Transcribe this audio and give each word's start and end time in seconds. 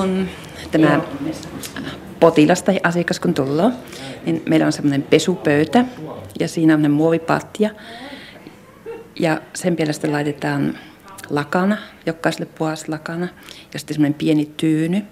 kun 0.00 0.28
tämä 0.70 1.00
potilas 2.20 2.62
tai 2.62 2.80
asiakas 2.82 3.20
kun 3.20 3.34
tulee, 3.34 3.70
niin 4.26 4.42
meillä 4.48 4.66
on 4.66 4.72
semmoinen 4.72 5.02
pesupöytä 5.02 5.84
ja 6.40 6.48
siinä 6.48 6.74
on 6.74 6.90
muovipatja. 6.90 7.70
Ja 9.20 9.40
sen 9.54 9.76
pielestä 9.76 10.12
laitetaan 10.12 10.78
lakana, 11.30 11.76
jokaiselle 12.06 12.50
puhas 12.58 12.88
lakana 12.88 13.28
ja 13.72 13.78
sitten 13.78 13.94
semmoinen 13.94 14.14
pieni 14.18 14.50
tyyny. 14.56 15.02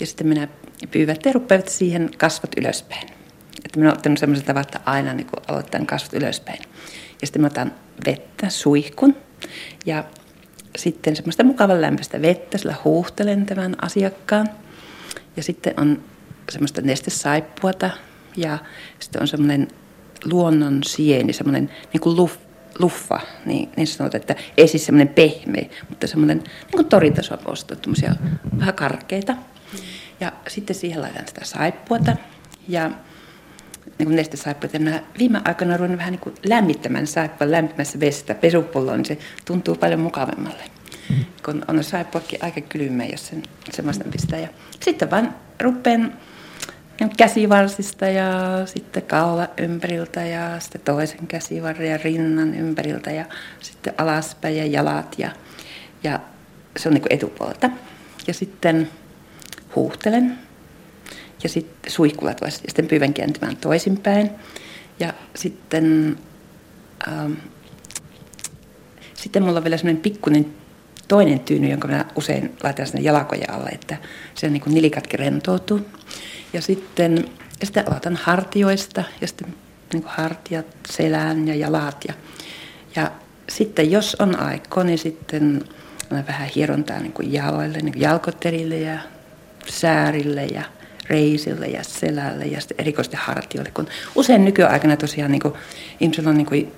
Ja 0.00 0.06
sitten 0.06 0.26
minä 0.26 0.48
pyyvät 0.90 1.24
ja 1.24 1.32
rupeavat 1.32 1.68
siihen 1.68 2.10
kasvot 2.18 2.50
ylöspäin. 2.56 3.08
Että 3.64 3.78
minä 3.78 3.88
olen 3.88 3.96
ottanut 3.96 4.18
semmoisen 4.18 4.46
tavan, 4.46 4.62
että 4.62 4.80
aina 4.84 5.14
niin 5.14 5.26
aloitan 5.48 5.86
kasvot 5.86 6.12
ylöspäin. 6.12 6.58
Ja 7.20 7.26
sitten 7.26 7.42
mä 7.42 7.46
otan 7.46 7.72
vettä, 8.06 8.48
suihkun 8.48 9.16
ja 9.86 10.04
sitten 10.80 11.16
semmoista 11.16 11.44
mukavan 11.44 11.80
lämpöistä 11.80 12.22
vettä, 12.22 12.58
sillä 12.58 12.74
huuhtelen 12.84 13.46
tämän 13.46 13.76
asiakkaan. 13.82 14.48
Ja 15.36 15.42
sitten 15.42 15.74
on 15.76 16.02
semmoista 16.50 16.80
nestesaippuata 16.80 17.90
ja 18.36 18.58
sitten 18.98 19.22
on 19.22 19.28
semmoinen 19.28 19.68
luonnon 20.24 20.82
sieni, 20.84 21.32
semmoinen 21.32 21.70
niin 21.92 22.00
kuin 22.00 22.16
luff, 22.16 22.36
luffa, 22.78 23.20
niin, 23.44 23.68
niin 23.76 23.86
sanotaan, 23.86 24.20
että 24.20 24.34
ei 24.56 24.68
siis 24.68 24.86
semmoinen 24.86 25.14
pehmeä, 25.14 25.66
mutta 25.88 26.06
semmoinen 26.06 26.38
niin 26.38 26.70
kuin 26.72 26.86
toritasoa 26.86 27.38
ostettu, 27.44 27.90
vähän 28.58 28.74
karkeita. 28.74 29.36
Ja 30.20 30.32
sitten 30.48 30.76
siihen 30.76 31.02
laitan 31.02 31.28
sitä 31.28 31.44
saippuata 31.44 32.16
ja 32.68 32.90
niin 33.98 34.06
kuin 34.06 34.16
nestesaippuata. 34.16 34.76
Ja 34.76 35.00
viime 35.18 35.40
aikoina 35.44 35.76
ruvennut 35.76 35.98
vähän 35.98 36.12
niin 36.12 36.20
kuin 36.20 36.34
lämmittämään 36.46 37.06
saippua 37.06 37.50
lämpimässä 37.50 38.00
vedestä 38.00 38.34
pesupulloon, 38.34 38.98
niin 38.98 39.06
se 39.06 39.18
tuntuu 39.44 39.74
paljon 39.74 40.00
mukavemmalle. 40.00 40.79
Kun 41.44 41.64
on 41.68 41.84
saippuakin 41.84 42.38
aika 42.42 42.60
kylmä, 42.60 43.04
jos 43.04 43.26
sen 43.26 43.42
semmoista 43.70 44.04
pistää. 44.12 44.38
Ja 44.38 44.48
sitten 44.80 45.10
vaan 45.10 45.34
rupean 45.60 46.12
käsivarsista 47.16 48.06
ja 48.06 48.26
sitten 48.66 49.02
kaula 49.02 49.48
ympäriltä 49.58 50.24
ja 50.24 50.60
sitten 50.60 50.80
toisen 50.80 51.26
käsivarren 51.26 51.90
ja 51.90 51.98
rinnan 52.04 52.54
ympäriltä 52.54 53.10
ja 53.10 53.24
sitten 53.60 53.94
alaspäin 53.98 54.56
ja 54.56 54.66
jalat 54.66 55.14
ja, 55.18 55.30
ja 56.04 56.20
se 56.76 56.88
on 56.88 56.94
niin 56.94 57.02
kuin 57.02 57.12
etupuolta. 57.12 57.70
Ja 58.26 58.34
sitten 58.34 58.90
huuhtelen 59.76 60.38
ja 61.42 61.48
sitten 61.48 61.92
suihkulat 61.92 62.40
ja 62.40 62.50
sitten 62.50 62.88
pyydän 62.88 63.14
kääntymään 63.14 63.56
toisinpäin. 63.56 64.30
Ja 65.00 65.14
sitten, 65.34 66.18
ähm, 67.08 67.32
sitten 69.14 69.42
mulla 69.42 69.58
on 69.58 69.64
vielä 69.64 69.76
semmoinen 69.76 70.02
pikkuinen 70.02 70.46
toinen 71.10 71.40
tyyny, 71.40 71.68
jonka 71.68 71.88
minä 71.88 72.04
usein 72.14 72.56
laitan 72.62 72.86
sinne 72.86 73.00
jalkoja 73.00 73.44
alle, 73.48 73.68
että 73.68 73.96
se 74.34 74.48
niin 74.48 74.60
kuin 74.60 74.74
nilikatkin 74.74 75.18
rentoutuu. 75.18 75.80
Ja 76.52 76.62
sitten, 76.62 77.24
ja 77.60 77.66
sitten 77.66 77.88
aloitan 77.88 78.16
hartioista 78.16 79.04
ja 79.20 79.26
sitten 79.26 79.54
niin 79.92 80.02
kuin 80.02 80.12
hartiat, 80.16 80.66
selään 80.90 81.48
ja 81.48 81.54
jalat. 81.54 82.04
Ja, 82.08 82.14
ja 82.96 83.10
sitten 83.48 83.90
jos 83.90 84.16
on 84.18 84.40
aiko, 84.40 84.82
niin 84.82 84.98
sitten 84.98 85.64
vähän 86.28 86.48
hierontaa 86.56 86.98
niin 86.98 87.12
kuin 87.12 87.32
jaloille, 87.32 87.78
niin 87.78 87.92
kuin 87.92 88.02
jalkoterille 88.02 88.78
ja 88.78 88.98
säärille 89.68 90.44
ja 90.44 90.62
reisille 91.08 91.66
ja 91.66 91.84
selälle 91.84 92.44
ja 92.44 92.60
sitten 92.60 92.80
erikoisesti 92.80 93.16
hartioille. 93.16 93.70
Kun 93.74 93.88
usein 94.14 94.44
nykyaikana 94.44 94.96
tosiaan 94.96 95.30
niin 95.30 95.42
kuin, 95.42 95.54
ihmisillä 96.00 96.30
on 96.30 96.36
niin 96.36 96.46
kuin, 96.46 96.72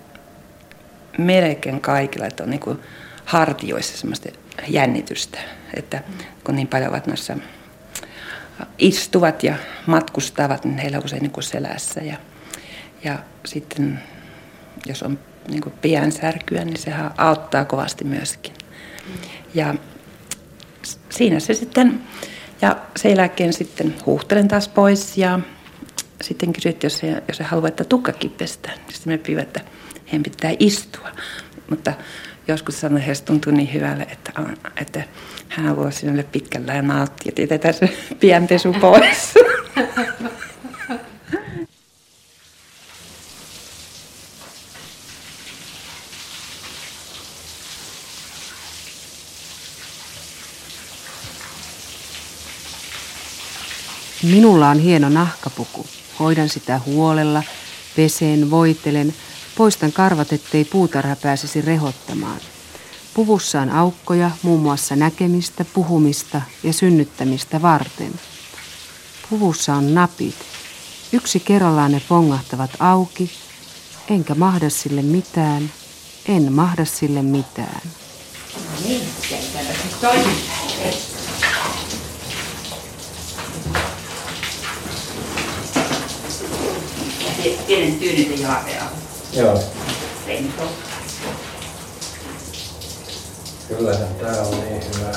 melkein 1.19 1.81
kaikilla, 1.81 2.27
että 2.27 2.43
on 2.43 2.51
niin 2.51 2.61
kuin, 2.61 2.79
hartioissa 3.25 3.99
semmoista 3.99 4.29
jännitystä, 4.69 5.39
että 5.77 6.03
kun 6.45 6.57
niin 6.57 6.69
paljon 6.69 6.91
ovat 6.91 7.07
noissa 7.07 7.37
istuvat 8.79 9.43
ja 9.43 9.55
matkustavat, 9.87 10.65
niin 10.65 10.79
heillä 10.79 10.99
usein 10.99 11.23
niin 11.23 11.31
kuin 11.31 11.45
selässä. 11.45 12.01
Ja, 12.01 12.17
ja 13.05 13.19
sitten 13.45 14.03
jos 14.87 15.03
on 15.03 15.19
niin 15.49 15.61
kuin 15.61 16.13
särkyä, 16.13 16.65
niin 16.65 16.79
sehän 16.79 17.11
auttaa 17.19 17.65
kovasti 17.65 18.05
myöskin. 18.05 18.53
Ja 19.55 19.75
siinä 21.11 21.41
se 21.41 21.55
sitten, 21.55 22.03
ja 22.63 22.77
sen 22.97 23.17
jälkeen 23.17 23.53
sitten 23.53 23.95
huuhtelen 24.07 24.49
taas 24.49 24.69
pois 24.69 25.19
ja 25.19 25.41
sitten 26.23 26.53
kysyin, 26.53 26.75
että 26.75 26.87
jos 26.87 26.99
se, 26.99 27.23
jos 27.29 27.37
se 27.37 27.45
haluaa, 27.45 27.69
että 27.69 27.85
tukkakin 27.85 28.31
pestään, 28.31 28.79
niin 28.79 28.95
sitten 28.95 29.13
me 29.13 29.19
pyydän, 29.19 29.43
että 29.43 29.61
heidän 30.07 30.23
pitää 30.23 30.53
istua. 30.59 31.09
Mutta 31.71 31.93
joskus 32.53 32.81
sanoin, 32.81 32.99
että 32.99 33.07
heistä 33.07 33.27
tuntui 33.27 33.53
niin 33.53 33.73
hyvälle, 33.73 34.03
että, 34.03 34.33
että 34.77 35.03
hän 35.49 35.77
voi 35.77 35.93
sinulle 35.93 36.23
pitkällä 36.23 36.75
ja 36.75 36.83
nauttia, 36.83 37.29
että 37.29 37.43
jätetään 37.43 37.75
se 37.75 37.89
pienpesu 38.21 38.73
pois. 38.81 39.35
Minulla 54.23 54.69
on 54.69 54.79
hieno 54.79 55.09
nahkapuku. 55.09 55.87
Hoidan 56.19 56.49
sitä 56.49 56.81
huolella, 56.87 57.43
pesen, 57.97 58.51
voitelen, 58.51 59.15
poistan 59.57 59.93
karvat, 59.93 60.33
ettei 60.33 60.65
puutarha 60.65 61.17
pääsisi 61.17 61.61
rehottamaan. 61.61 62.41
Puvussa 63.15 63.61
on 63.61 63.71
aukkoja 63.71 64.31
muun 64.43 64.61
muassa 64.61 64.97
näkemistä, 64.97 65.65
puhumista 65.65 66.43
ja 66.63 66.73
synnyttämistä 66.73 67.63
varten. 67.63 68.13
Puvussa 69.31 69.75
on 69.75 69.95
napit. 69.95 70.35
Yksi 71.13 71.41
kerrallaan 71.41 71.93
ne 71.93 72.03
pongahtavat 72.09 72.71
auki, 72.79 73.31
enkä 74.09 74.35
mahda 74.35 74.71
sille 74.71 75.03
mitään, 75.03 75.71
en 76.29 76.53
mahda 76.53 76.85
sille 76.85 77.23
mitään. 77.23 77.81
No 78.55 78.59
niin, 78.85 79.03
pienen 87.67 87.99
tyyniten 87.99 88.41
jalapea. 88.41 89.02
Joo. 89.33 89.59
Kyllähän 93.69 94.15
tää 94.21 94.43
on 94.43 94.51
niin 94.51 94.83
hyvä. 94.99 95.13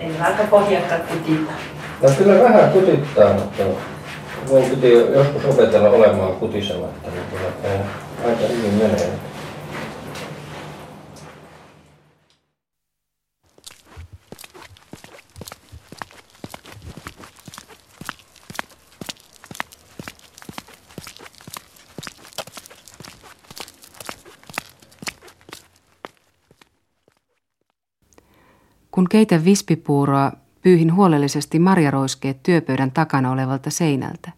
Ei 0.00 0.18
aika 0.20 0.44
pohjakka 0.44 0.98
kutita. 0.98 1.69
No 2.02 2.10
kyllä 2.18 2.42
vähän 2.44 2.70
kutittaa, 2.72 3.32
mutta 3.32 3.62
minun 4.48 4.70
piti 4.70 4.92
joskus 4.92 5.44
opetella 5.44 5.88
olemaan 5.88 6.32
kutisematta, 6.32 7.10
niin 7.10 7.24
kyllä 7.30 7.80
aika 8.24 8.46
hyvin 8.46 8.74
menee. 8.74 9.18
Kun 28.90 29.08
keitän 29.08 29.44
vispipuuroa, 29.44 30.32
pyyhin 30.62 30.94
huolellisesti 30.94 31.58
marjaroiskeet 31.58 32.42
työpöydän 32.42 32.90
takana 32.90 33.30
olevalta 33.30 33.70
seinältä. 33.70 34.32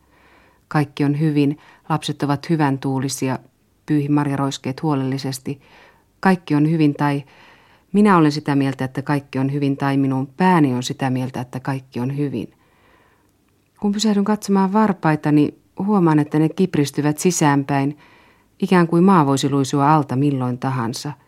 Kaikki 0.68 1.04
on 1.04 1.20
hyvin, 1.20 1.58
lapset 1.88 2.22
ovat 2.22 2.50
hyvän 2.50 2.78
tuulisia, 2.78 3.38
pyyhin 3.86 4.12
marjaroiskeet 4.12 4.82
huolellisesti. 4.82 5.60
Kaikki 6.20 6.54
on 6.54 6.70
hyvin 6.70 6.94
tai 6.94 7.22
minä 7.92 8.16
olen 8.16 8.32
sitä 8.32 8.54
mieltä, 8.54 8.84
että 8.84 9.02
kaikki 9.02 9.38
on 9.38 9.52
hyvin 9.52 9.76
tai 9.76 9.96
minun 9.96 10.26
pääni 10.26 10.74
on 10.74 10.82
sitä 10.82 11.10
mieltä, 11.10 11.40
että 11.40 11.60
kaikki 11.60 12.00
on 12.00 12.16
hyvin. 12.16 12.52
Kun 13.80 13.92
pysähdyn 13.92 14.24
katsomaan 14.24 14.72
varpaitani, 14.72 15.54
huomaan, 15.78 16.18
että 16.18 16.38
ne 16.38 16.48
kipristyvät 16.48 17.18
sisäänpäin, 17.18 17.98
ikään 18.62 18.86
kuin 18.86 19.04
maa 19.04 19.26
voisi 19.26 19.50
luisua 19.50 19.94
alta 19.94 20.16
milloin 20.16 20.58
tahansa– 20.58 21.12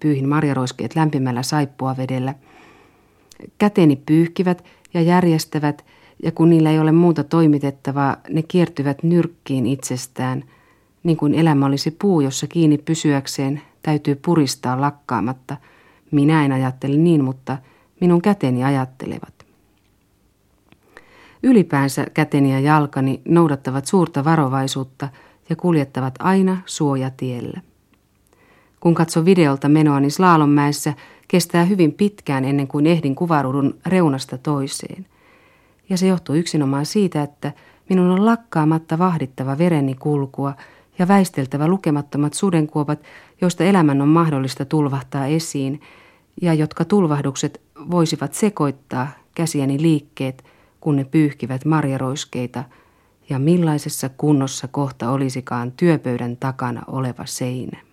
Pyyhin 0.00 0.28
marjaroiskeet 0.28 0.96
lämpimällä 0.96 1.42
saippua 1.42 1.96
vedellä. 1.96 2.34
Käteni 3.58 3.96
pyyhkivät 4.06 4.64
ja 4.94 5.00
järjestävät, 5.00 5.84
ja 6.22 6.32
kun 6.32 6.50
niillä 6.50 6.70
ei 6.70 6.78
ole 6.78 6.92
muuta 6.92 7.24
toimitettavaa, 7.24 8.16
ne 8.30 8.42
kiertyvät 8.42 9.02
nyrkkiin 9.02 9.66
itsestään, 9.66 10.44
niin 11.02 11.16
kuin 11.16 11.34
elämä 11.34 11.66
olisi 11.66 11.90
puu, 11.90 12.20
jossa 12.20 12.46
kiinni 12.46 12.78
pysyäkseen 12.78 13.62
täytyy 13.82 14.14
puristaa 14.14 14.80
lakkaamatta. 14.80 15.56
Minä 16.10 16.44
en 16.44 16.52
ajattele 16.52 16.96
niin, 16.96 17.24
mutta 17.24 17.58
minun 18.00 18.22
käteni 18.22 18.64
ajattelevat. 18.64 19.46
Ylipäänsä 21.42 22.06
käteni 22.14 22.52
ja 22.52 22.60
jalkani 22.60 23.20
noudattavat 23.28 23.86
suurta 23.86 24.24
varovaisuutta 24.24 25.08
ja 25.50 25.56
kuljettavat 25.56 26.14
aina 26.18 26.62
suojatiellä. 26.66 27.60
Kun 28.82 28.94
katson 28.94 29.24
videolta 29.24 29.68
menoani 29.68 30.10
Slaalonmäessä, 30.10 30.94
kestää 31.28 31.64
hyvin 31.64 31.92
pitkään 31.92 32.44
ennen 32.44 32.68
kuin 32.68 32.86
ehdin 32.86 33.14
kuvaruudun 33.14 33.74
reunasta 33.86 34.38
toiseen. 34.38 35.06
Ja 35.88 35.98
se 35.98 36.06
johtuu 36.06 36.34
yksinomaan 36.34 36.86
siitä, 36.86 37.22
että 37.22 37.52
minun 37.88 38.10
on 38.10 38.26
lakkaamatta 38.26 38.98
vahdittava 38.98 39.58
vereni 39.58 39.94
kulkua 39.94 40.54
ja 40.98 41.08
väisteltävä 41.08 41.68
lukemattomat 41.68 42.34
sudenkuopat, 42.34 43.02
joista 43.40 43.64
elämän 43.64 44.00
on 44.00 44.08
mahdollista 44.08 44.64
tulvahtaa 44.64 45.26
esiin, 45.26 45.80
ja 46.42 46.54
jotka 46.54 46.84
tulvahdukset 46.84 47.60
voisivat 47.90 48.34
sekoittaa 48.34 49.08
käsieni 49.34 49.82
liikkeet, 49.82 50.44
kun 50.80 50.96
ne 50.96 51.04
pyyhkivät 51.04 51.64
marjaroiskeita, 51.64 52.64
ja 53.28 53.38
millaisessa 53.38 54.08
kunnossa 54.08 54.68
kohta 54.68 55.10
olisikaan 55.10 55.72
työpöydän 55.72 56.36
takana 56.36 56.82
oleva 56.86 57.26
seinä. 57.26 57.91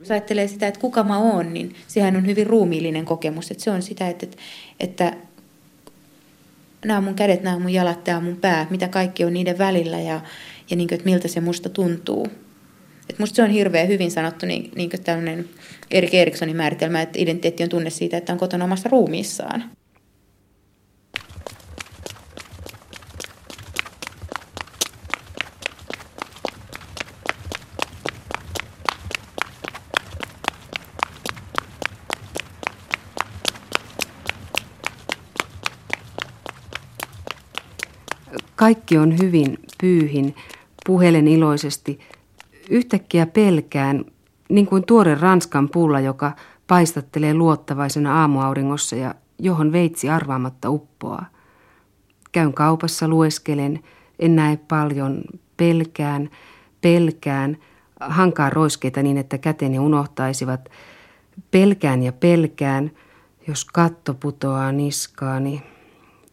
Jos 0.00 0.10
ajattelee 0.10 0.48
sitä, 0.48 0.68
että 0.68 0.80
kuka 0.80 1.04
mä 1.04 1.18
oon, 1.18 1.54
niin 1.54 1.74
sehän 1.86 2.16
on 2.16 2.26
hyvin 2.26 2.46
ruumiillinen 2.46 3.04
kokemus. 3.04 3.50
Että 3.50 3.64
se 3.64 3.70
on 3.70 3.82
sitä, 3.82 4.08
että, 4.08 4.26
että 4.80 5.16
nämä 6.84 6.98
on 6.98 7.04
mun 7.04 7.14
kädet, 7.14 7.42
nämä 7.42 7.56
on 7.56 7.62
mun 7.62 7.72
jalat, 7.72 8.04
tämä 8.04 8.18
on 8.18 8.24
mun 8.24 8.36
pää, 8.36 8.66
mitä 8.70 8.88
kaikki 8.88 9.24
on 9.24 9.32
niiden 9.32 9.58
välillä 9.58 10.00
ja, 10.00 10.20
ja 10.70 10.76
niin 10.76 10.88
kuin, 10.88 10.96
että 10.96 11.10
miltä 11.10 11.28
se 11.28 11.40
musta 11.40 11.68
tuntuu. 11.68 12.26
Et 13.10 13.18
musta 13.18 13.36
se 13.36 13.42
on 13.42 13.50
hirveän 13.50 13.88
hyvin 13.88 14.10
sanottu 14.10 14.46
niin, 14.46 14.70
niin 14.74 14.90
tämmöinen 15.04 15.48
Erik 15.90 16.14
Erikssonin 16.14 16.56
määritelmä, 16.56 17.02
että 17.02 17.18
identiteetti 17.22 17.62
on 17.62 17.68
tunne 17.68 17.90
siitä, 17.90 18.16
että 18.16 18.32
on 18.32 18.38
kotona 18.38 18.64
omassa 18.64 18.88
ruumiissaan. 18.88 19.70
Kaikki 38.56 38.98
on 38.98 39.18
hyvin, 39.18 39.58
pyyhin, 39.80 40.34
puhelen 40.86 41.28
iloisesti. 41.28 42.00
Yhtäkkiä 42.70 43.26
pelkään, 43.26 44.04
niin 44.48 44.66
kuin 44.66 44.86
tuore 44.86 45.14
Ranskan 45.14 45.68
pulla, 45.68 46.00
joka 46.00 46.32
paistattelee 46.66 47.34
luottavaisena 47.34 48.20
aamuauringossa 48.20 48.96
ja 48.96 49.14
johon 49.38 49.72
veitsi 49.72 50.10
arvaamatta 50.10 50.70
uppoaa. 50.70 51.26
Käyn 52.32 52.52
kaupassa, 52.52 53.08
lueskelen, 53.08 53.82
en 54.18 54.36
näe 54.36 54.58
paljon, 54.68 55.22
pelkään, 55.56 56.30
pelkään, 56.80 57.56
hankaan 58.00 58.52
roiskeita 58.52 59.02
niin, 59.02 59.18
että 59.18 59.38
käteni 59.38 59.78
unohtaisivat. 59.78 60.68
Pelkään 61.50 62.02
ja 62.02 62.12
pelkään, 62.12 62.90
jos 63.48 63.64
katto 63.64 64.14
putoaa 64.14 64.72
niskaani. 64.72 65.62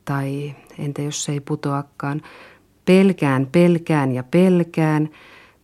Tai 0.06 0.56
entä 0.80 1.02
jos 1.02 1.24
se 1.24 1.32
ei 1.32 1.40
putoakaan? 1.40 2.22
Pelkään, 2.86 3.48
pelkään 3.52 4.12
ja 4.12 4.24
pelkään. 4.24 5.10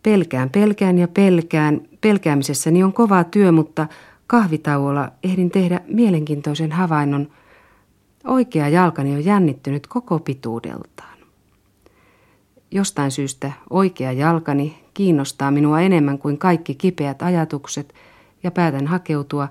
Pelkään, 0.04 0.50
pelkään 0.50 0.98
ja 0.98 1.08
pelkään. 1.08 1.82
Pelkäämisessäni 2.02 2.84
on 2.84 2.94
kova 2.94 3.24
työ, 3.24 3.52
mutta 3.52 3.88
kahvitauolla 4.28 5.12
ehdin 5.24 5.52
tehdä 5.52 5.82
mielenkiintoisen 5.88 6.72
havainnon. 6.72 7.32
Oikea 8.28 8.70
jalkani 8.70 9.16
on 9.16 9.26
jännittynyt 9.26 9.88
koko 9.88 10.20
pituudeltaan. 10.20 11.18
Jostain 12.72 13.12
syystä 13.12 13.52
oikea 13.70 14.12
jalkani 14.12 14.84
kiinnostaa 14.94 15.52
minua 15.52 15.82
enemmän 15.82 16.20
kuin 16.20 16.38
kaikki 16.38 16.76
kipeät 16.76 17.22
ajatukset 17.22 17.94
ja 18.44 18.52
päätän 18.52 18.88
hakeutua 18.88 19.48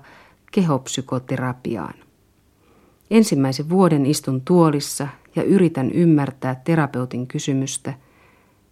kehopsykoterapiaan. 0.51 1.93
Ensimmäisen 3.11 3.69
vuoden 3.69 4.05
istun 4.05 4.41
tuolissa 4.41 5.07
ja 5.35 5.43
yritän 5.43 5.91
ymmärtää 5.91 6.61
terapeutin 6.63 7.27
kysymystä, 7.27 7.93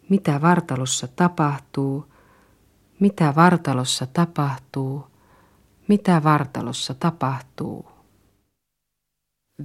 mitä 0.10 0.42
vartalossa 0.42 1.07
tapahtuu, 1.07 2.06
mitä 3.00 3.34
vartalossa 3.36 4.07
tapahtuu, 4.13 5.04
mitä 5.88 6.22
vartalossa 6.24 6.94
tapahtuu. 6.94 7.86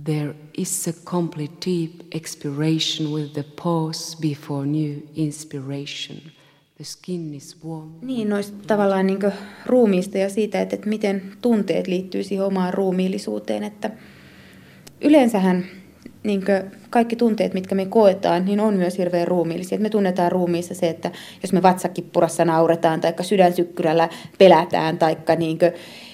There 0.05 0.35
is 0.57 0.89
a 0.89 0.93
complete 1.05 1.53
deep 1.67 1.91
expiration 2.15 3.13
with 3.13 3.33
the 3.33 3.45
pause 3.63 4.17
before 4.21 4.67
new 4.67 4.99
inspiration. 5.15 6.19
The 6.77 6.85
skin 6.85 7.35
is 7.35 7.57
warm. 7.65 7.91
Niin, 8.03 8.29
noista 8.29 8.57
tavallaan 8.67 9.07
niin 9.07 9.19
ruumiista 9.67 10.19
ja 10.19 10.31
siitä, 10.31 10.61
että, 10.61 10.77
että 10.77 10.89
miten 10.89 11.23
tunteet 11.43 11.87
liittyy 11.87 12.25
siihen 12.25 12.47
omaan 12.47 12.75
ruumiillisuuteen, 12.75 13.65
että 13.65 13.91
yleensähän 15.03 15.65
niin 16.23 16.43
kaikki 16.91 17.17
tunteet, 17.17 17.55
mitkä 17.55 17.75
me 17.75 17.87
koetaan, 17.87 18.45
niin 18.45 18.61
on 18.61 18.75
myös 18.75 18.99
hirveän 18.99 19.29
ruumiillisia. 19.29 19.79
me 19.79 19.91
tunnetaan 19.91 20.33
ruumiissa 20.33 20.75
se, 20.75 20.89
että 20.89 21.11
jos 21.43 21.53
me 21.53 21.63
vatsakippurassa 21.63 22.45
nauretaan, 22.45 23.01
tai 23.01 23.15
sydänsykkyrällä 23.21 24.09
pelätään, 24.39 24.99
tai 24.99 25.17
niin 25.39 25.59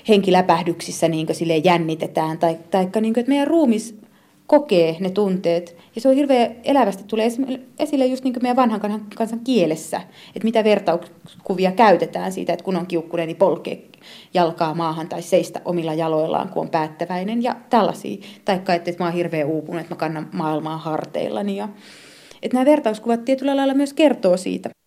henkiläpähdyksissä 0.09 1.09
niin 1.09 1.27
jännitetään, 1.65 2.39
tai, 2.39 2.59
tai 2.71 2.89
niin 3.01 3.19
että 3.19 3.31
meidän 3.31 3.47
ruumis 3.47 3.98
kokee 4.49 4.97
ne 5.01 5.11
tunteet. 5.11 5.77
Ja 5.95 6.01
se 6.01 6.09
on 6.09 6.15
hirveän 6.15 6.55
elävästi 6.65 7.05
tulee 7.07 7.29
esille 7.79 8.07
just 8.07 8.25
niin 8.25 8.35
kuin 8.35 8.43
meidän 8.43 8.57
vanhan 8.57 8.81
kansan 9.17 9.41
kielessä, 9.41 10.01
että 10.37 10.45
mitä 10.45 10.65
vertauskuvia 10.65 11.73
käytetään 11.73 12.33
siitä, 12.33 12.53
että 12.53 12.65
kun 12.65 12.77
on 12.77 12.87
kiukkunen, 12.87 13.27
niin 13.27 13.37
polkee 13.37 13.83
jalkaa 14.35 14.75
maahan 14.75 15.09
tai 15.09 15.23
seistä 15.23 15.61
omilla 15.65 15.95
jaloillaan, 15.95 16.49
kun 16.49 16.63
on 16.63 16.71
päättäväinen 16.71 17.43
ja 17.43 17.57
tällaisia. 17.71 18.17
Taikka, 18.45 18.75
että 18.75 18.93
mä 18.99 19.05
oon 19.05 19.15
hirveän 19.15 19.49
uupunut, 19.49 19.81
että 19.81 19.95
mä 19.95 19.99
kannan 19.99 20.29
maailmaa 20.33 20.79
harteillani. 20.79 21.57
Ja, 21.57 21.69
että 22.43 22.57
nämä 22.57 22.65
vertauskuvat 22.65 23.25
tietyllä 23.25 23.57
lailla 23.57 23.75
myös 23.75 23.93
kertoo 23.93 24.37
siitä. 24.37 24.78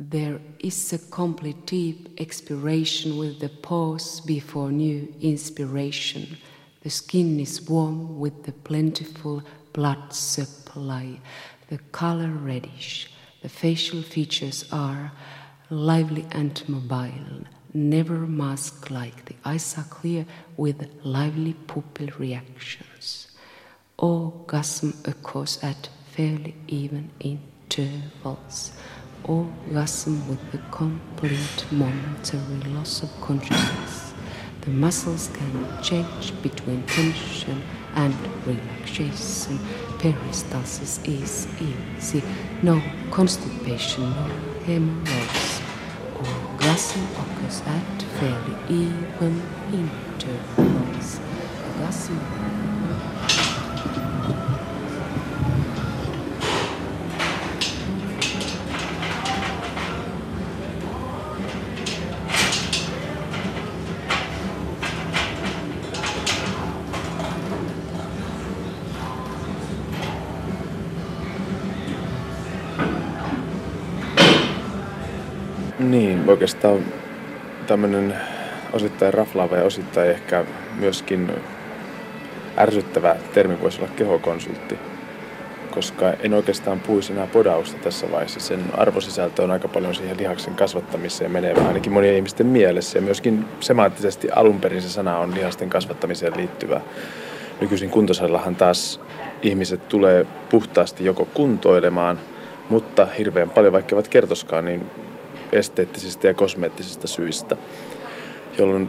There 0.00 0.40
is 0.58 0.92
a 0.92 0.98
complete 0.98 1.66
deep 1.66 2.20
expiration 2.20 3.16
with 3.16 3.38
the 3.38 3.48
pause 3.48 4.20
before 4.20 4.72
new 4.72 5.14
inspiration. 5.20 6.36
The 6.80 6.90
skin 6.90 7.38
is 7.38 7.62
warm 7.62 8.18
with 8.18 8.42
the 8.42 8.50
plentiful 8.50 9.44
blood 9.72 10.12
supply, 10.12 11.20
the 11.68 11.78
color 11.92 12.30
reddish. 12.30 13.08
The 13.42 13.48
facial 13.48 14.02
features 14.02 14.64
are 14.72 15.12
lively 15.70 16.26
and 16.32 16.60
mobile, 16.68 17.44
never 17.72 18.26
mask 18.26 18.90
like. 18.90 19.26
The 19.26 19.36
eyes 19.44 19.78
are 19.78 19.84
clear 19.84 20.26
with 20.56 20.90
lively 21.04 21.52
pupil 21.52 22.08
reactions. 22.18 23.28
Orgasm 23.96 24.94
occurs 25.04 25.60
at 25.62 25.88
fairly 26.10 26.56
even 26.66 27.10
intervals 27.20 28.72
orgasm 29.24 30.28
with 30.28 30.52
the 30.52 30.58
complete 30.70 31.64
momentary 31.70 32.72
loss 32.72 33.02
of 33.02 33.10
consciousness. 33.20 34.14
The 34.60 34.70
muscles 34.70 35.30
can 35.34 35.82
change 35.82 36.32
between 36.42 36.82
tension 36.84 37.62
and 37.94 38.14
relaxation. 38.46 39.58
Peristalsis 39.98 41.06
is 41.06 41.46
easy, 41.60 42.22
no 42.62 42.82
constipation, 43.10 44.04
no 44.10 44.28
hemorrhoids. 44.64 45.60
Orgasm 46.16 47.02
occurs 47.16 47.62
at 47.66 48.02
fairly 48.18 48.56
even 48.68 49.42
intervals. 49.72 51.20
Orgasm 51.78 52.20
oikeastaan 76.34 76.78
tämmöinen 77.66 78.16
osittain 78.72 79.14
raflaava 79.14 79.56
ja 79.56 79.64
osittain 79.64 80.10
ehkä 80.10 80.44
myöskin 80.78 81.32
ärsyttävä 82.58 83.16
termi 83.34 83.60
voisi 83.60 83.80
olla 83.80 83.92
kehokonsultti. 83.96 84.78
koska 85.70 86.12
en 86.22 86.34
oikeastaan 86.34 86.80
puhuisi 86.80 87.12
enää 87.12 87.26
podausta 87.26 87.78
tässä 87.78 88.10
vaiheessa. 88.10 88.40
Sen 88.40 88.60
arvosisältö 88.76 89.42
on 89.42 89.50
aika 89.50 89.68
paljon 89.68 89.94
siihen 89.94 90.16
lihaksen 90.16 90.54
kasvattamiseen 90.54 91.30
menevä, 91.30 91.66
ainakin 91.66 91.92
monien 91.92 92.16
ihmisten 92.16 92.46
mielessä. 92.46 92.98
Ja 92.98 93.02
myöskin 93.02 93.44
semanttisesti 93.60 94.28
alun 94.30 94.60
perin 94.60 94.82
se 94.82 94.88
sana 94.88 95.18
on 95.18 95.34
lihasten 95.34 95.70
kasvattamiseen 95.70 96.36
liittyvä. 96.36 96.80
Nykyisin 97.60 97.90
kuntosalillahan 97.90 98.56
taas 98.56 99.00
ihmiset 99.42 99.88
tulee 99.88 100.26
puhtaasti 100.50 101.04
joko 101.04 101.28
kuntoilemaan, 101.34 102.18
mutta 102.68 103.06
hirveän 103.18 103.50
paljon, 103.50 103.72
vaikka 103.72 103.96
eivät 103.96 104.08
kertoskaan, 104.08 104.64
niin 104.64 104.90
esteettisistä 105.54 106.26
ja 106.26 106.34
kosmeettisista 106.34 107.06
syistä, 107.06 107.56
jolloin 108.58 108.88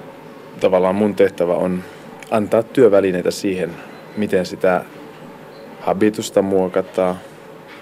tavallaan 0.59 0.95
mun 0.95 1.15
tehtävä 1.15 1.53
on 1.53 1.83
antaa 2.31 2.63
työvälineitä 2.63 3.31
siihen, 3.31 3.75
miten 4.17 4.45
sitä 4.45 4.85
habitusta 5.79 6.41
muokataan, 6.41 7.15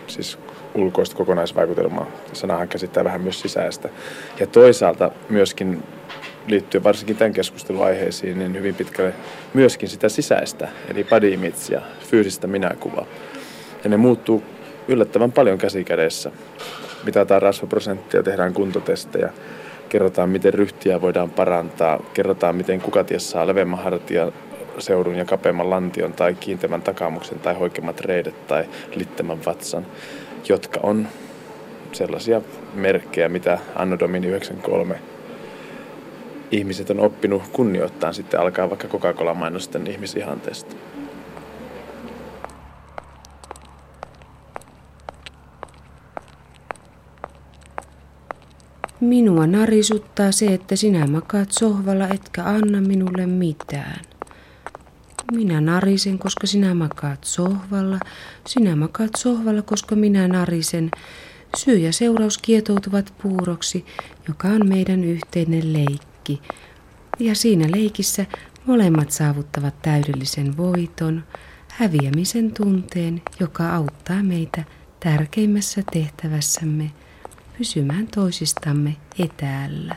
siis 0.07 0.37
ulkoista 0.75 1.15
kokonaisvaikutelmaa. 1.15 2.07
Sanahan 2.33 2.67
käsittää 2.67 3.03
vähän 3.03 3.21
myös 3.21 3.41
sisäistä. 3.41 3.89
Ja 4.39 4.47
toisaalta 4.47 5.11
myöskin 5.29 5.83
liittyen 6.47 6.83
varsinkin 6.83 7.15
tämän 7.15 7.33
keskustelun 7.33 7.85
aiheisiin, 7.85 8.39
niin 8.39 8.53
hyvin 8.53 8.75
pitkälle 8.75 9.13
myöskin 9.53 9.89
sitä 9.89 10.09
sisäistä, 10.09 10.67
eli 10.89 11.03
body 11.03 11.39
ja 11.69 11.81
fyysistä 12.09 12.47
minäkuvaa. 12.47 13.05
Ja 13.83 13.89
ne 13.89 13.97
muuttuu 13.97 14.43
yllättävän 14.87 15.31
paljon 15.31 15.57
käsikädessä. 15.57 16.31
Mitataan 17.05 17.41
rasvaprosenttia, 17.41 18.23
tehdään 18.23 18.53
kuntotestejä, 18.53 19.29
kerrotaan 19.89 20.29
miten 20.29 20.53
ryhtiä 20.53 21.01
voidaan 21.01 21.29
parantaa, 21.29 22.03
kerrotaan 22.13 22.55
miten 22.55 22.81
kukaties 22.81 23.31
saa 23.31 23.47
leveämmän 23.47 23.83
hartia 23.83 24.31
seudun 24.79 25.15
ja 25.15 25.25
kapeamman 25.25 25.69
lantion 25.69 26.13
tai 26.13 26.33
kiinteämmän 26.33 26.81
takamuksen 26.81 27.39
tai 27.39 27.53
hoikemmat 27.53 27.99
reidet 27.99 28.47
tai 28.47 28.65
littämän 28.95 29.45
vatsan, 29.45 29.85
jotka 30.49 30.79
on 30.83 31.07
sellaisia 31.91 32.41
merkkejä, 32.73 33.29
mitä 33.29 33.59
Anno 33.75 33.99
Domini 33.99 34.27
93 34.27 34.99
ihmiset 36.51 36.89
on 36.89 36.99
oppinut 36.99 37.43
kunnioittaa 37.53 38.13
sitten 38.13 38.39
alkaa 38.39 38.69
vaikka 38.69 38.87
Coca-Cola-mainosten 38.87 39.87
ihmisihanteesta. 39.87 40.75
Minua 49.03 49.47
narisuttaa 49.47 50.31
se, 50.31 50.45
että 50.45 50.75
sinä 50.75 51.07
makaat 51.07 51.51
sohvalla 51.51 52.07
etkä 52.07 52.43
anna 52.43 52.81
minulle 52.81 53.25
mitään. 53.25 54.01
Minä 55.31 55.61
narisen, 55.61 56.19
koska 56.19 56.47
sinä 56.47 56.73
makaat 56.73 57.23
sohvalla. 57.23 57.99
Sinä 58.47 58.75
makaat 58.75 59.11
sohvalla, 59.17 59.61
koska 59.61 59.95
minä 59.95 60.27
narisen. 60.27 60.91
Syy 61.57 61.77
ja 61.77 61.93
seuraus 61.93 62.37
kietoutuvat 62.37 63.13
puuroksi, 63.23 63.85
joka 64.27 64.47
on 64.47 64.69
meidän 64.69 65.03
yhteinen 65.03 65.73
leikki. 65.73 66.41
Ja 67.19 67.35
siinä 67.35 67.67
leikissä 67.71 68.25
molemmat 68.65 69.11
saavuttavat 69.11 69.81
täydellisen 69.81 70.57
voiton, 70.57 71.23
häviämisen 71.67 72.51
tunteen, 72.51 73.21
joka 73.39 73.75
auttaa 73.75 74.23
meitä 74.23 74.63
tärkeimmässä 74.99 75.81
tehtävässämme 75.93 76.91
pysymään 77.63 78.07
toisistamme 78.07 78.95
etäällä. 79.19 79.95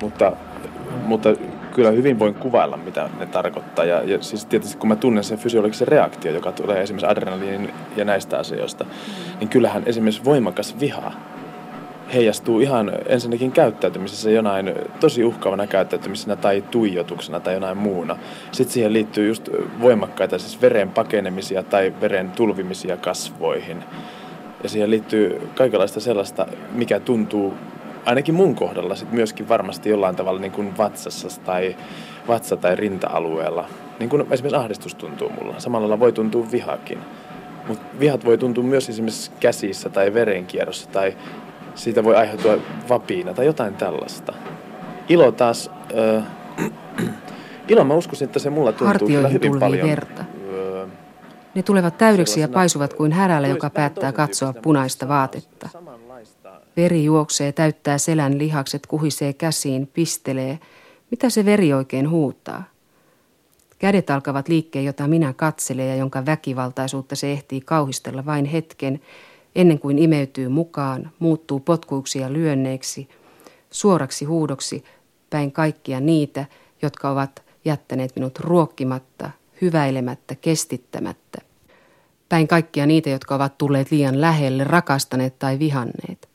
Mutta, 0.00 0.32
mutta 1.06 1.28
kyllä 1.78 1.90
hyvin 1.90 2.18
voin 2.18 2.34
kuvailla, 2.34 2.76
mitä 2.76 3.08
ne 3.18 3.26
tarkoittaa. 3.26 3.84
Ja, 3.84 4.02
ja 4.02 4.22
siis 4.22 4.44
tietysti 4.44 4.76
kun 4.78 4.88
mä 4.88 4.96
tunnen 4.96 5.24
sen 5.24 5.38
fysiologisen 5.38 5.88
reaktio, 5.88 6.32
joka 6.32 6.52
tulee 6.52 6.82
esimerkiksi 6.82 7.06
adrenaliinin 7.06 7.70
ja 7.96 8.04
näistä 8.04 8.38
asioista, 8.38 8.84
mm. 8.84 8.90
niin 9.40 9.48
kyllähän 9.48 9.82
esimerkiksi 9.86 10.24
voimakas 10.24 10.80
viha 10.80 11.12
heijastuu 12.14 12.60
ihan 12.60 12.92
ensinnäkin 13.06 13.52
käyttäytymisessä 13.52 14.30
jonain 14.30 14.74
tosi 15.00 15.24
uhkaavana 15.24 15.66
käyttäytymisenä 15.66 16.36
tai 16.36 16.64
tuijotuksena 16.70 17.40
tai 17.40 17.54
jonain 17.54 17.78
muuna. 17.78 18.16
Sitten 18.52 18.74
siihen 18.74 18.92
liittyy 18.92 19.28
just 19.28 19.48
voimakkaita 19.80 20.38
siis 20.38 20.62
veren 20.62 20.90
pakenemisia 20.90 21.62
tai 21.62 21.94
veren 22.00 22.30
tulvimisia 22.30 22.96
kasvoihin. 22.96 23.84
Ja 24.62 24.68
siihen 24.68 24.90
liittyy 24.90 25.48
kaikenlaista 25.54 26.00
sellaista, 26.00 26.46
mikä 26.72 27.00
tuntuu 27.00 27.54
ainakin 28.08 28.34
mun 28.34 28.54
kohdalla 28.54 28.94
sit 28.94 29.12
myöskin 29.12 29.48
varmasti 29.48 29.90
jollain 29.90 30.16
tavalla 30.16 30.40
niin 30.40 30.52
kuin 30.52 30.78
vatsassa 30.78 31.40
tai 31.44 31.76
vatsa- 32.28 32.56
tai 32.56 32.76
rinta-alueella. 32.76 33.68
Niin 33.98 34.10
kuin 34.10 34.26
esimerkiksi 34.30 34.56
ahdistus 34.56 34.94
tuntuu 34.94 35.30
mulla. 35.30 35.60
Samalla 35.60 35.88
lailla 35.88 36.00
voi 36.00 36.12
tuntua 36.12 36.46
vihakin. 36.52 36.98
Mutta 37.68 37.84
vihat 38.00 38.24
voi 38.24 38.38
tuntua 38.38 38.64
myös 38.64 38.88
esimerkiksi 38.88 39.30
käsissä 39.40 39.88
tai 39.88 40.14
verenkierrossa 40.14 40.90
tai 40.90 41.16
siitä 41.74 42.04
voi 42.04 42.16
aiheutua 42.16 42.58
vapiina 42.88 43.34
tai 43.34 43.46
jotain 43.46 43.74
tällaista. 43.74 44.32
Ilo 45.08 45.32
taas, 45.32 45.70
äh, 46.16 46.24
ilo 47.68 47.84
mä 47.84 47.94
uskoisin, 47.94 48.26
että 48.26 48.38
se 48.38 48.50
mulla 48.50 48.72
tuntuu 48.72 49.08
kyllä 49.08 49.28
hyvin 49.28 49.58
paljon. 49.58 49.88
Verta. 49.88 50.24
Ne 51.54 51.62
tulevat 51.62 51.98
täydeksi 51.98 52.40
ja 52.40 52.48
paisuvat 52.48 52.94
kuin 52.94 53.12
härällä, 53.12 53.48
joka 53.48 53.70
päättää 53.70 54.12
katsoa 54.12 54.54
punaista 54.62 55.08
vaatetta. 55.08 55.68
Veri 56.78 57.04
juoksee, 57.04 57.52
täyttää 57.52 57.98
selän 57.98 58.38
lihakset, 58.38 58.86
kuhisee 58.86 59.32
käsiin, 59.32 59.86
pistelee. 59.86 60.58
Mitä 61.10 61.30
se 61.30 61.44
veri 61.44 61.72
oikein 61.72 62.10
huutaa? 62.10 62.64
Kädet 63.78 64.10
alkavat 64.10 64.48
liikkeen, 64.48 64.84
jota 64.84 65.08
minä 65.08 65.32
katselen 65.32 65.88
ja 65.88 65.96
jonka 65.96 66.26
väkivaltaisuutta 66.26 67.16
se 67.16 67.32
ehtii 67.32 67.60
kauhistella 67.60 68.26
vain 68.26 68.44
hetken, 68.44 69.00
ennen 69.54 69.78
kuin 69.78 69.98
imeytyy 69.98 70.48
mukaan, 70.48 71.10
muuttuu 71.18 71.60
potkuiksi 71.60 72.18
ja 72.18 72.32
lyönneiksi, 72.32 73.08
suoraksi 73.70 74.24
huudoksi 74.24 74.84
päin 75.30 75.52
kaikkia 75.52 76.00
niitä, 76.00 76.44
jotka 76.82 77.10
ovat 77.10 77.42
jättäneet 77.64 78.16
minut 78.16 78.38
ruokkimatta, 78.38 79.30
hyväilemättä, 79.60 80.34
kestittämättä. 80.34 81.38
Päin 82.28 82.48
kaikkia 82.48 82.86
niitä, 82.86 83.10
jotka 83.10 83.34
ovat 83.34 83.58
tulleet 83.58 83.90
liian 83.90 84.20
lähelle, 84.20 84.64
rakastaneet 84.64 85.38
tai 85.38 85.58
vihanneet. 85.58 86.27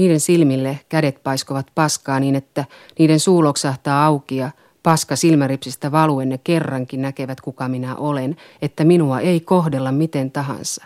Niiden 0.00 0.20
silmille 0.20 0.80
kädet 0.88 1.22
paiskovat 1.22 1.66
paskaa 1.74 2.20
niin, 2.20 2.34
että 2.34 2.64
niiden 2.98 3.20
suu 3.20 3.44
loksahtaa 3.44 4.06
auki 4.06 4.36
ja 4.36 4.50
paska 4.82 5.16
silmäripsistä 5.16 5.92
valuen 5.92 6.28
ne 6.28 6.38
kerrankin 6.38 7.02
näkevät, 7.02 7.40
kuka 7.40 7.68
minä 7.68 7.96
olen, 7.96 8.36
että 8.62 8.84
minua 8.84 9.20
ei 9.20 9.40
kohdella 9.40 9.92
miten 9.92 10.30
tahansa. 10.30 10.84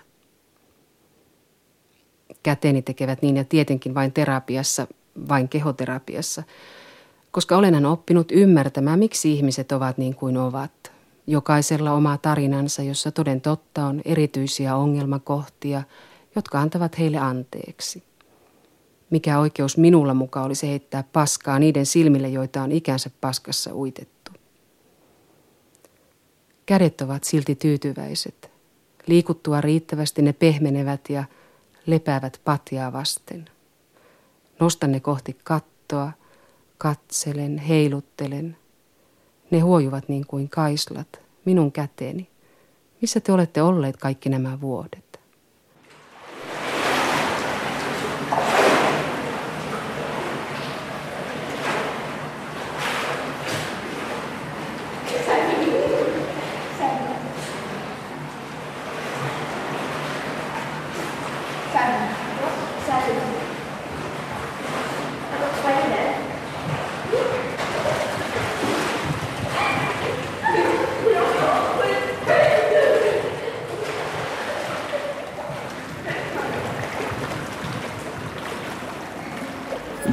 Käteni 2.43 2.83
tekevät 2.83 3.23
niin 3.23 3.37
ja 3.37 3.45
tietenkin 3.45 3.95
vain 3.95 4.13
terapiassa, 4.13 4.87
vain 5.29 5.49
kehoterapiassa, 5.49 6.43
koska 7.31 7.57
olenhan 7.57 7.87
oppinut 7.87 8.33
ymmärtämään, 8.33 8.99
miksi 8.99 9.33
ihmiset 9.33 9.73
ovat 9.73 9.99
niin 9.99 10.15
kuin 10.15 10.37
ovat. 10.37 10.93
Jokaisella 11.27 11.93
oma 11.93 12.19
tarinansa, 12.19 12.83
jossa 12.83 13.11
toden 13.11 13.41
totta 13.41 13.87
on 13.87 14.03
erityisiä 14.05 14.77
ongelmakohtia, 14.77 15.83
jotka 16.37 16.61
antavat 16.61 16.99
heille 16.99 17.19
anteeksi. 17.19 18.03
Mikä 19.15 19.39
oikeus 19.39 19.77
minulla 19.77 20.15
muka 20.15 20.43
olisi 20.43 20.69
heittää 20.69 21.05
paskaa 21.13 21.59
niiden 21.59 21.87
silmille, 21.87 22.29
joita 22.29 22.63
on 22.63 22.73
ikänsä 22.73 23.11
paskassa 23.21 23.75
uitettu. 23.75 24.31
Kädet 26.67 27.01
ovat 27.01 27.25
silti 27.25 27.55
tyytyväiset. 27.55 28.51
Liikuttua 29.07 29.61
riittävästi 29.61 30.23
ne 30.23 30.33
pehmenevät 30.33 31.11
ja 31.11 31.25
lepäävät 31.87 32.41
patjaa 32.45 32.93
vasten. 32.93 33.45
Nostan 34.61 34.93
ne 34.93 35.01
kohti 35.01 35.37
kattoa, 35.45 36.13
katselen, 36.79 37.59
heiluttelen. 37.59 38.57
Ne 39.51 39.61
huojuvat 39.61 40.09
niin 40.09 40.27
kuin 40.27 40.49
kaislat, 40.49 41.21
minun 41.45 41.73
käteeni. 41.73 42.31
Missä 43.01 43.21
te 43.21 43.33
olette 43.33 43.63
olleet 43.63 43.97
kaikki 43.97 44.29
nämä 44.29 44.61
vuodet? 44.61 45.04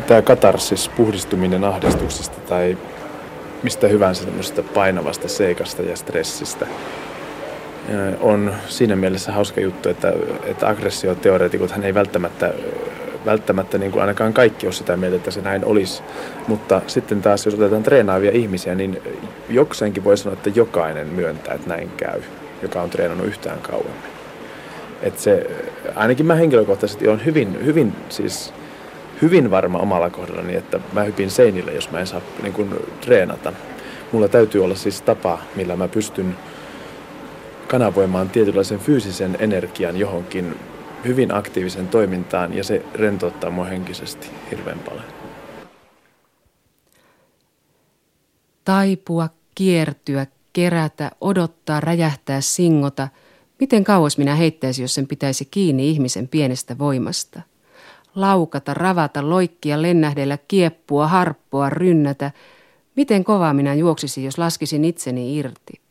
Tämä 0.07 0.21
katarsis, 0.21 0.89
puhdistuminen 0.89 1.63
ahdistuksesta 1.63 2.41
tai 2.49 2.77
mistä 3.63 3.87
hyvänsä 3.87 4.25
tämmöisestä 4.25 4.63
painavasta 4.63 5.27
seikasta 5.27 5.81
ja 5.81 5.95
stressistä 5.95 6.67
on 8.19 8.53
siinä 8.67 8.95
mielessä 8.95 9.31
hauska 9.31 9.61
juttu, 9.61 9.89
että, 9.89 10.13
että 10.45 10.67
aggressioteoreetikot 10.67 11.71
hän 11.71 11.83
ei 11.83 11.93
välttämättä, 11.93 12.53
välttämättä 13.25 13.77
niin 13.77 13.91
kuin 13.91 14.01
ainakaan 14.01 14.33
kaikki 14.33 14.67
ole 14.67 14.73
sitä 14.73 14.97
mieltä, 14.97 15.15
että 15.15 15.31
se 15.31 15.41
näin 15.41 15.65
olisi. 15.65 16.03
Mutta 16.47 16.81
sitten 16.87 17.21
taas, 17.21 17.45
jos 17.45 17.55
otetaan 17.55 17.83
treenaavia 17.83 18.31
ihmisiä, 18.31 18.75
niin 18.75 19.01
jokseenkin 19.49 20.03
voi 20.03 20.17
sanoa, 20.17 20.33
että 20.33 20.51
jokainen 20.55 21.07
myöntää, 21.07 21.53
että 21.53 21.69
näin 21.69 21.91
käy, 21.97 22.21
joka 22.61 22.81
on 22.81 22.89
treenannut 22.89 23.27
yhtään 23.27 23.59
kauemmin. 23.59 24.11
Että 25.01 25.21
se, 25.21 25.47
ainakin 25.95 26.25
mä 26.25 26.35
henkilökohtaisesti 26.35 27.07
olen 27.07 27.25
hyvin, 27.25 27.65
hyvin 27.65 27.93
siis 28.09 28.53
hyvin 29.21 29.51
varma 29.51 29.77
omalla 29.77 30.09
kohdallani, 30.09 30.55
että 30.55 30.79
mä 30.93 31.03
hypin 31.03 31.31
seinille, 31.31 31.73
jos 31.73 31.91
mä 31.91 31.99
en 31.99 32.07
saa 32.07 32.21
niin 32.41 32.53
kuin, 32.53 32.75
treenata. 33.01 33.53
Mulla 34.11 34.27
täytyy 34.27 34.63
olla 34.63 34.75
siis 34.75 35.01
tapa, 35.01 35.39
millä 35.55 35.75
mä 35.75 35.87
pystyn 35.87 36.35
kanavoimaan 37.67 38.29
tietynlaisen 38.29 38.79
fyysisen 38.79 39.37
energian 39.39 39.97
johonkin 39.97 40.55
hyvin 41.05 41.33
aktiivisen 41.33 41.87
toimintaan 41.87 42.53
ja 42.53 42.63
se 42.63 42.85
rentouttaa 42.93 43.49
mua 43.49 43.65
henkisesti 43.65 44.27
hirveän 44.51 44.79
paljon. 44.79 45.05
Taipua, 48.65 49.29
kiertyä, 49.55 50.27
kerätä, 50.53 51.11
odottaa, 51.21 51.79
räjähtää, 51.79 52.41
singota. 52.41 53.07
Miten 53.59 53.83
kauas 53.83 54.17
minä 54.17 54.35
heittäisin, 54.35 54.83
jos 54.83 54.93
sen 54.93 55.07
pitäisi 55.07 55.45
kiinni 55.45 55.89
ihmisen 55.89 56.27
pienestä 56.27 56.77
voimasta? 56.77 57.41
Laukata, 58.15 58.73
ravata, 58.73 59.29
loikkia, 59.29 59.81
lennähdellä, 59.81 60.37
kieppua, 60.47 61.07
harppoa, 61.07 61.69
rynnätä. 61.69 62.31
Miten 62.95 63.23
kovaa 63.23 63.53
minä 63.53 63.73
juoksisin, 63.73 64.23
jos 64.23 64.37
laskisin 64.37 64.85
itseni 64.85 65.37
irti? 65.37 65.81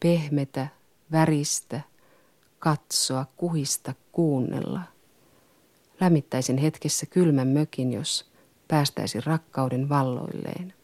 Pehmetä, 0.00 0.66
väristä, 1.12 1.80
katsoa, 2.58 3.26
kuhista, 3.36 3.94
kuunnella. 4.12 4.80
Lämmittäisin 6.00 6.58
hetkessä 6.58 7.06
kylmän 7.06 7.48
mökin, 7.48 7.92
jos 7.92 8.30
päästäisin 8.68 9.24
rakkauden 9.24 9.88
valloilleen 9.88 10.74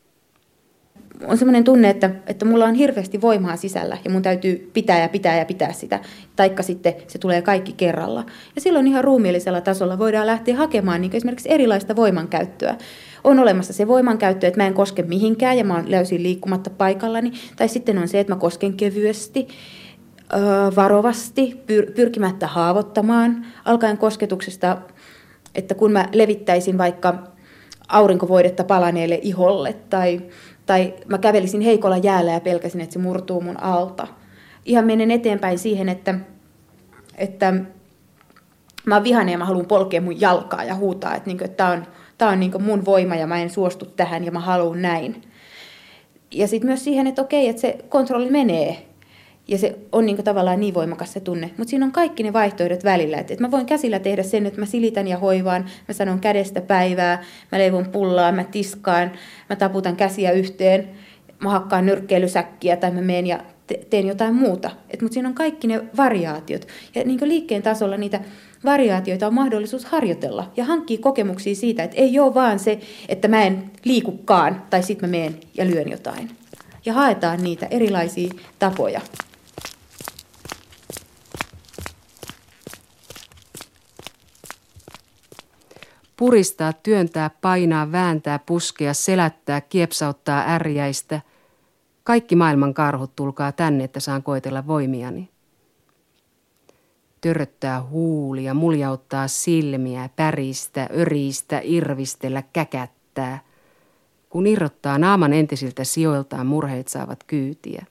on 1.26 1.38
semmoinen 1.38 1.64
tunne, 1.64 1.90
että, 1.90 2.10
että 2.26 2.44
mulla 2.44 2.64
on 2.64 2.74
hirveästi 2.74 3.20
voimaa 3.20 3.56
sisällä 3.56 3.98
ja 4.04 4.10
mun 4.10 4.22
täytyy 4.22 4.70
pitää 4.72 5.00
ja 5.00 5.08
pitää 5.08 5.38
ja 5.38 5.44
pitää 5.44 5.72
sitä. 5.72 6.00
Taikka 6.36 6.62
sitten 6.62 6.94
se 7.06 7.18
tulee 7.18 7.42
kaikki 7.42 7.72
kerralla. 7.72 8.24
Ja 8.54 8.60
silloin 8.60 8.86
ihan 8.86 9.04
ruumiillisella 9.04 9.60
tasolla 9.60 9.98
voidaan 9.98 10.26
lähteä 10.26 10.56
hakemaan 10.56 11.00
niin 11.00 11.16
esimerkiksi 11.16 11.52
erilaista 11.52 11.96
voimankäyttöä. 11.96 12.76
On 13.24 13.38
olemassa 13.38 13.72
se 13.72 13.88
voimankäyttö, 13.88 14.46
että 14.46 14.60
mä 14.60 14.66
en 14.66 14.74
koske 14.74 15.02
mihinkään 15.02 15.58
ja 15.58 15.64
mä 15.64 15.74
oon 15.74 15.90
löysin 15.90 16.22
liikkumatta 16.22 16.70
paikallani. 16.70 17.32
Tai 17.56 17.68
sitten 17.68 17.98
on 17.98 18.08
se, 18.08 18.20
että 18.20 18.34
mä 18.34 18.40
kosken 18.40 18.74
kevyesti, 18.74 19.48
varovasti, 20.76 21.62
pyr- 21.66 21.92
pyrkimättä 21.92 22.46
haavoittamaan. 22.46 23.46
Alkaen 23.64 23.98
kosketuksesta, 23.98 24.78
että 25.54 25.74
kun 25.74 25.92
mä 25.92 26.08
levittäisin 26.12 26.78
vaikka 26.78 27.14
aurinkovoidetta 27.88 28.64
palaneelle 28.64 29.18
iholle 29.22 29.76
tai 29.90 30.20
tai 30.68 30.94
mä 31.06 31.18
kävelisin 31.18 31.60
heikolla 31.60 31.96
jäällä 31.96 32.32
ja 32.32 32.40
pelkäsin, 32.40 32.80
että 32.80 32.92
se 32.92 32.98
murtuu 32.98 33.40
mun 33.40 33.62
alta. 33.62 34.06
Ihan 34.64 34.84
menen 34.84 35.10
eteenpäin 35.10 35.58
siihen, 35.58 35.88
että, 35.88 36.14
että 37.16 37.54
mä 38.86 38.94
oon 38.94 39.04
vihainen 39.04 39.32
ja 39.32 39.38
mä 39.38 39.44
haluan 39.44 39.66
polkea 39.66 40.00
mun 40.00 40.20
jalkaa 40.20 40.64
ja 40.64 40.74
huutaa, 40.74 41.14
että, 41.14 41.30
niin 41.30 41.44
että 41.44 41.56
tämä 41.56 41.70
on, 41.70 41.86
tää 42.18 42.28
on 42.28 42.40
niin 42.40 42.62
mun 42.62 42.84
voima 42.84 43.14
ja 43.14 43.26
mä 43.26 43.38
en 43.38 43.50
suostu 43.50 43.84
tähän 43.84 44.24
ja 44.24 44.32
mä 44.32 44.40
haluan 44.40 44.82
näin. 44.82 45.22
Ja 46.30 46.48
sitten 46.48 46.68
myös 46.68 46.84
siihen, 46.84 47.06
että 47.06 47.22
okei, 47.22 47.48
että 47.48 47.62
se 47.62 47.78
kontrolli 47.88 48.30
menee 48.30 48.87
ja 49.48 49.58
se 49.58 49.78
on 49.92 50.06
niin 50.06 50.24
tavallaan 50.24 50.60
niin 50.60 50.74
voimakas 50.74 51.12
se 51.12 51.20
tunne. 51.20 51.50
Mutta 51.56 51.70
siinä 51.70 51.86
on 51.86 51.92
kaikki 51.92 52.22
ne 52.22 52.32
vaihtoehdot 52.32 52.84
välillä. 52.84 53.18
Että 53.18 53.34
et 53.34 53.40
mä 53.40 53.50
voin 53.50 53.66
käsillä 53.66 53.98
tehdä 53.98 54.22
sen, 54.22 54.46
että 54.46 54.60
mä 54.60 54.66
silitän 54.66 55.08
ja 55.08 55.18
hoivaan, 55.18 55.64
mä 55.88 55.94
sanon 55.94 56.20
kädestä 56.20 56.60
päivää, 56.60 57.24
mä 57.52 57.58
leivon 57.58 57.88
pullaa, 57.88 58.32
mä 58.32 58.44
tiskaan, 58.44 59.12
mä 59.48 59.56
taputan 59.56 59.96
käsiä 59.96 60.30
yhteen, 60.30 60.88
mä 61.40 61.50
hakkaan 61.50 61.86
nyrkkeilysäkkiä 61.86 62.76
tai 62.76 62.90
mä 62.90 63.00
menen 63.00 63.26
ja 63.26 63.40
te- 63.66 63.80
teen 63.90 64.06
jotain 64.06 64.34
muuta. 64.34 64.70
Mutta 65.02 65.14
siinä 65.14 65.28
on 65.28 65.34
kaikki 65.34 65.66
ne 65.66 65.82
variaatiot. 65.96 66.68
Ja 66.94 67.04
niin 67.04 67.28
liikkeen 67.28 67.62
tasolla 67.62 67.96
niitä 67.96 68.20
variaatioita 68.64 69.26
on 69.26 69.34
mahdollisuus 69.34 69.84
harjoitella 69.84 70.52
ja 70.56 70.64
hankkia 70.64 70.98
kokemuksia 70.98 71.54
siitä, 71.54 71.82
että 71.82 71.96
ei 71.96 72.18
ole 72.18 72.34
vaan 72.34 72.58
se, 72.58 72.78
että 73.08 73.28
mä 73.28 73.42
en 73.42 73.70
liikukaan 73.84 74.62
tai 74.70 74.82
sitten 74.82 75.10
mä 75.10 75.16
menen 75.16 75.36
ja 75.56 75.66
lyön 75.66 75.90
jotain. 75.90 76.30
Ja 76.84 76.92
haetaan 76.92 77.42
niitä 77.42 77.66
erilaisia 77.70 78.30
tapoja. 78.58 79.00
Puristaa, 86.18 86.72
työntää, 86.72 87.30
painaa, 87.40 87.92
vääntää, 87.92 88.38
puskea, 88.38 88.94
selättää, 88.94 89.60
kiepsauttaa 89.60 90.44
ärjäistä. 90.46 91.20
Kaikki 92.04 92.36
maailman 92.36 92.74
karhut 92.74 93.16
tulkaa 93.16 93.52
tänne, 93.52 93.84
että 93.84 94.00
saan 94.00 94.22
koetella 94.22 94.66
voimiani. 94.66 95.28
Töröttää 97.20 97.82
huulia, 97.82 98.54
muljauttaa 98.54 99.28
silmiä, 99.28 100.10
päristä, 100.16 100.88
öristä, 100.98 101.60
irvistellä, 101.64 102.42
käkättää. 102.52 103.38
Kun 104.30 104.46
irrottaa 104.46 104.98
naaman 104.98 105.32
entisiltä 105.32 105.84
sijoiltaan, 105.84 106.46
murheet 106.46 106.88
saavat 106.88 107.24
kyytiä. 107.24 107.86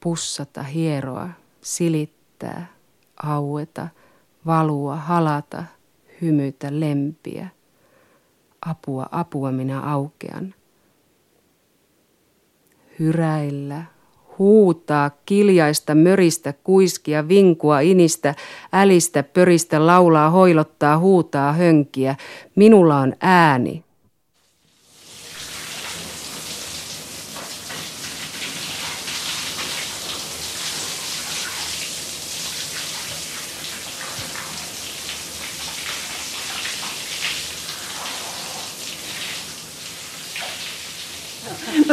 Pussata, 0.00 0.62
hieroa, 0.62 1.28
silittää, 1.60 2.66
aueta, 3.22 3.88
valua, 4.46 4.96
halata– 4.96 5.64
hymytä, 6.22 6.68
lempiä. 6.70 7.48
Apua, 8.66 9.06
apua 9.12 9.52
minä 9.52 9.80
aukean. 9.80 10.54
Hyräillä, 12.98 13.82
huutaa, 14.38 15.10
kiljaista, 15.26 15.94
möristä, 15.94 16.54
kuiskia, 16.64 17.28
vinkua, 17.28 17.80
inistä, 17.80 18.34
älistä, 18.72 19.22
pöristä, 19.22 19.86
laulaa, 19.86 20.30
hoilottaa, 20.30 20.98
huutaa, 20.98 21.52
hönkiä. 21.52 22.16
Minulla 22.56 22.96
on 22.98 23.14
ääni. 23.20 23.84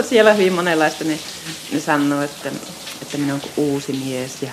Siellä 0.09 0.33
hyvin 0.33 0.53
monenlaista 0.53 1.03
ne, 1.03 1.19
ne 1.71 1.79
sanoo, 1.79 2.21
että, 2.21 2.51
että 3.01 3.17
minä 3.17 3.33
olen 3.33 3.43
uusi 3.57 3.93
mies 3.93 4.41
ja 4.41 4.51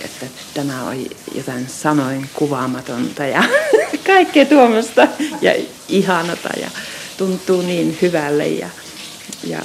että 0.00 0.26
tämä 0.54 0.84
on 0.84 1.06
jotain 1.34 1.68
sanoin 1.68 2.30
kuvaamatonta 2.34 3.26
ja 3.26 3.44
kaikkea 4.06 4.46
tuommoista 4.46 5.08
ja 5.40 5.54
ihanata 5.88 6.48
ja 6.60 6.70
tuntuu 7.16 7.62
niin 7.62 7.98
hyvälle 8.02 8.46
ja, 8.46 8.68
ja 9.44 9.62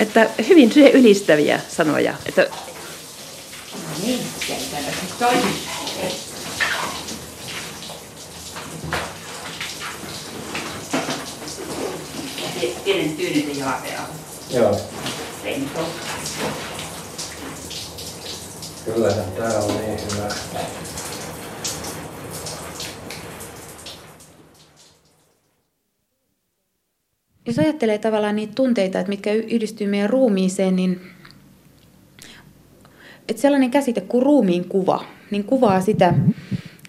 että 0.00 0.30
hyvin 0.48 0.72
ylistäviä 0.92 1.60
sanoja. 1.68 2.14
Että... 2.26 2.42
No 3.72 4.06
niin, 4.06 4.20
pienen 12.84 13.16
tyynyn 13.16 13.58
jalapea. 13.58 14.00
Joo. 14.50 14.80
Lento. 15.44 15.80
Kyllähän 18.84 19.24
tää 19.36 19.58
on 19.58 19.76
niin 19.76 19.98
hyvä. 20.14 20.28
Jos 27.46 27.58
ajattelee 27.58 27.98
tavallaan 27.98 28.36
niitä 28.36 28.52
tunteita, 28.54 28.98
että 28.98 29.10
mitkä 29.10 29.32
yhdistyy 29.32 29.86
meidän 29.86 30.10
ruumiiseen, 30.10 30.76
niin 30.76 31.00
että 33.28 33.42
sellainen 33.42 33.70
käsite 33.70 34.00
kuin 34.00 34.22
ruumiin 34.22 34.68
kuva, 34.68 35.04
niin 35.30 35.44
kuvaa 35.44 35.80
sitä, 35.80 36.14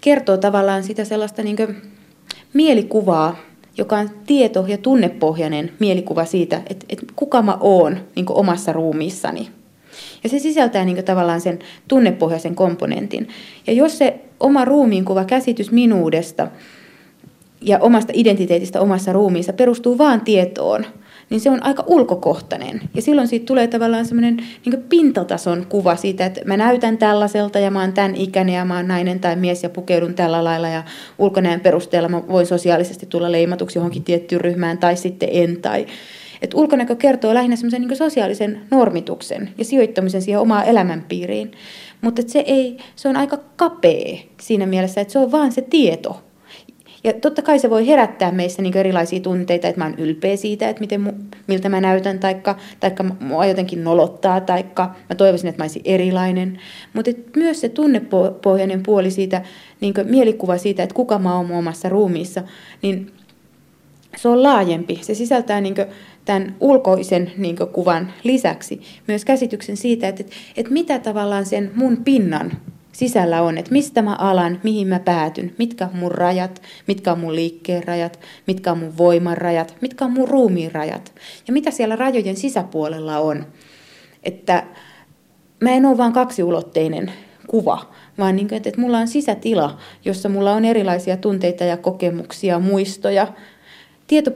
kertoo 0.01 0.37
tavallaan 0.37 0.83
sitä 0.83 1.05
sellaista 1.05 1.43
niin 1.43 1.81
mielikuvaa, 2.53 3.46
joka 3.77 3.97
on 3.97 4.09
tieto- 4.25 4.65
ja 4.67 4.77
tunnepohjainen 4.77 5.71
mielikuva 5.79 6.25
siitä, 6.25 6.61
että, 6.69 6.85
että 6.89 7.05
kuka 7.15 7.41
mä 7.41 7.57
oon 7.59 7.97
niin 8.15 8.25
omassa 8.29 8.73
ruumiissani. 8.73 9.49
Ja 10.23 10.29
se 10.29 10.39
sisältää 10.39 10.85
niin 10.85 11.05
tavallaan 11.05 11.41
sen 11.41 11.59
tunnepohjaisen 11.87 12.55
komponentin. 12.55 13.27
Ja 13.67 13.73
jos 13.73 13.97
se 13.97 14.19
oma 14.39 14.65
ruumiinkuva, 14.65 15.25
käsitys 15.25 15.71
minuudesta 15.71 16.47
ja 17.61 17.79
omasta 17.79 18.13
identiteetistä 18.15 18.81
omassa 18.81 19.13
ruumiissa 19.13 19.53
perustuu 19.53 19.97
vaan 19.97 20.21
tietoon, 20.21 20.85
niin 21.29 21.41
se 21.41 21.49
on 21.49 21.63
aika 21.63 21.83
ulkokohtainen. 21.87 22.81
Ja 22.93 23.01
silloin 23.01 23.27
siitä 23.27 23.45
tulee 23.45 23.67
tavallaan 23.67 24.05
semmoinen 24.05 24.37
niin 24.65 24.83
pintatason 24.89 25.65
kuva 25.69 25.95
siitä, 25.95 26.25
että 26.25 26.41
mä 26.45 26.57
näytän 26.57 26.97
tällaiselta 26.97 27.59
ja 27.59 27.71
mä 27.71 27.81
oon 27.81 27.93
tämän 27.93 28.15
ikäinen 28.15 28.55
ja 28.55 28.65
mä 28.65 28.75
oon 28.75 28.87
nainen 28.87 29.19
tai 29.19 29.35
mies 29.35 29.63
ja 29.63 29.69
pukeudun 29.69 30.13
tällä 30.13 30.43
lailla 30.43 30.67
ja 30.67 30.83
ulkonäön 31.17 31.59
perusteella 31.59 32.09
mä 32.09 32.27
voin 32.27 32.45
sosiaalisesti 32.45 33.05
tulla 33.05 33.31
leimatuksi 33.31 33.79
johonkin 33.79 34.03
tiettyyn 34.03 34.41
ryhmään 34.41 34.77
tai 34.77 34.95
sitten 34.95 35.29
en. 35.31 35.61
Tai, 35.61 35.85
että 36.41 36.57
ulkonäkö 36.57 36.95
kertoo 36.95 37.33
lähinnä 37.33 37.55
semmoisen 37.55 37.81
niin 37.81 37.97
sosiaalisen 37.97 38.61
normituksen 38.71 39.49
ja 39.57 39.65
sijoittamisen 39.65 40.21
siihen 40.21 40.41
omaan 40.41 40.65
elämänpiiriin. 40.65 41.51
Mutta 42.01 42.21
se, 42.27 42.39
ei, 42.39 42.77
se 42.95 43.09
on 43.09 43.15
aika 43.15 43.37
kapea 43.55 44.17
siinä 44.41 44.65
mielessä, 44.65 45.01
että 45.01 45.11
se 45.11 45.19
on 45.19 45.31
vaan 45.31 45.51
se 45.51 45.61
tieto, 45.61 46.26
ja 47.07 47.13
totta 47.13 47.41
kai 47.41 47.59
se 47.59 47.69
voi 47.69 47.87
herättää 47.87 48.31
meissä 48.31 48.61
niin 48.61 48.77
erilaisia 48.77 49.19
tunteita, 49.19 49.67
että 49.67 49.81
mä 49.81 49.85
oon 49.85 49.99
ylpeä 49.99 50.35
siitä, 50.35 50.69
että 50.69 50.79
miten, 50.79 51.13
miltä 51.47 51.69
mä 51.69 51.81
näytän, 51.81 52.19
taikka, 52.19 52.55
taikka 52.79 53.03
mua 53.03 53.45
jotenkin 53.45 53.83
nolottaa, 53.83 54.41
taikka 54.41 54.95
mä 55.09 55.15
toivoisin, 55.15 55.49
että 55.49 55.59
mä 55.59 55.63
olisin 55.63 55.81
erilainen. 55.85 56.59
Mutta 56.93 57.11
myös 57.35 57.61
se 57.61 57.69
tunnepohjainen 57.69 58.83
puoli 58.83 59.11
siitä, 59.11 59.41
niin 59.81 59.93
mielikuva 60.03 60.57
siitä, 60.57 60.83
että 60.83 60.95
kuka 60.95 61.19
mä 61.19 61.35
oon 61.35 61.51
omassa 61.51 61.89
ruumiissa, 61.89 62.43
niin 62.81 63.11
se 64.17 64.27
on 64.27 64.43
laajempi. 64.43 64.99
Se 65.01 65.13
sisältää 65.13 65.61
niin 65.61 65.75
tämän 66.25 66.55
ulkoisen 66.59 67.31
niin 67.37 67.55
kuvan 67.73 68.13
lisäksi 68.23 68.81
myös 69.07 69.25
käsityksen 69.25 69.77
siitä, 69.77 70.07
että, 70.07 70.23
että 70.57 70.73
mitä 70.73 70.99
tavallaan 70.99 71.45
sen 71.45 71.71
mun 71.75 71.97
pinnan 71.97 72.51
sisällä 72.97 73.41
on, 73.41 73.57
että 73.57 73.71
mistä 73.71 74.01
mä 74.01 74.15
alan, 74.15 74.59
mihin 74.63 74.87
mä 74.87 74.99
päätyn, 74.99 75.55
mitkä 75.57 75.85
on 75.85 75.97
mun 75.97 76.11
rajat, 76.11 76.61
mitkä 76.87 77.11
on 77.11 77.19
mun 77.19 77.35
liikkeen 77.35 77.83
rajat, 77.83 78.19
mitkä 78.47 78.71
on 78.71 78.77
mun 78.77 78.97
voiman 78.97 79.37
rajat, 79.37 79.75
mitkä 79.81 80.05
on 80.05 80.11
mun 80.11 80.27
ruumiin 80.27 80.71
rajat 80.71 81.13
ja 81.47 81.53
mitä 81.53 81.71
siellä 81.71 81.95
rajojen 81.95 82.37
sisäpuolella 82.37 83.19
on. 83.19 83.45
Että 84.23 84.63
mä 85.61 85.69
en 85.69 85.85
ole 85.85 85.97
vain 85.97 86.13
kaksiulotteinen 86.13 87.11
kuva, 87.47 87.93
vaan 88.17 88.35
niin 88.35 88.47
kuin, 88.47 88.57
että 88.57 88.81
mulla 88.81 88.97
on 88.97 89.07
sisätila, 89.07 89.77
jossa 90.05 90.29
mulla 90.29 90.53
on 90.53 90.65
erilaisia 90.65 91.17
tunteita 91.17 91.63
ja 91.63 91.77
kokemuksia, 91.77 92.59
muistoja. 92.59 93.27
Tieto 94.07 94.31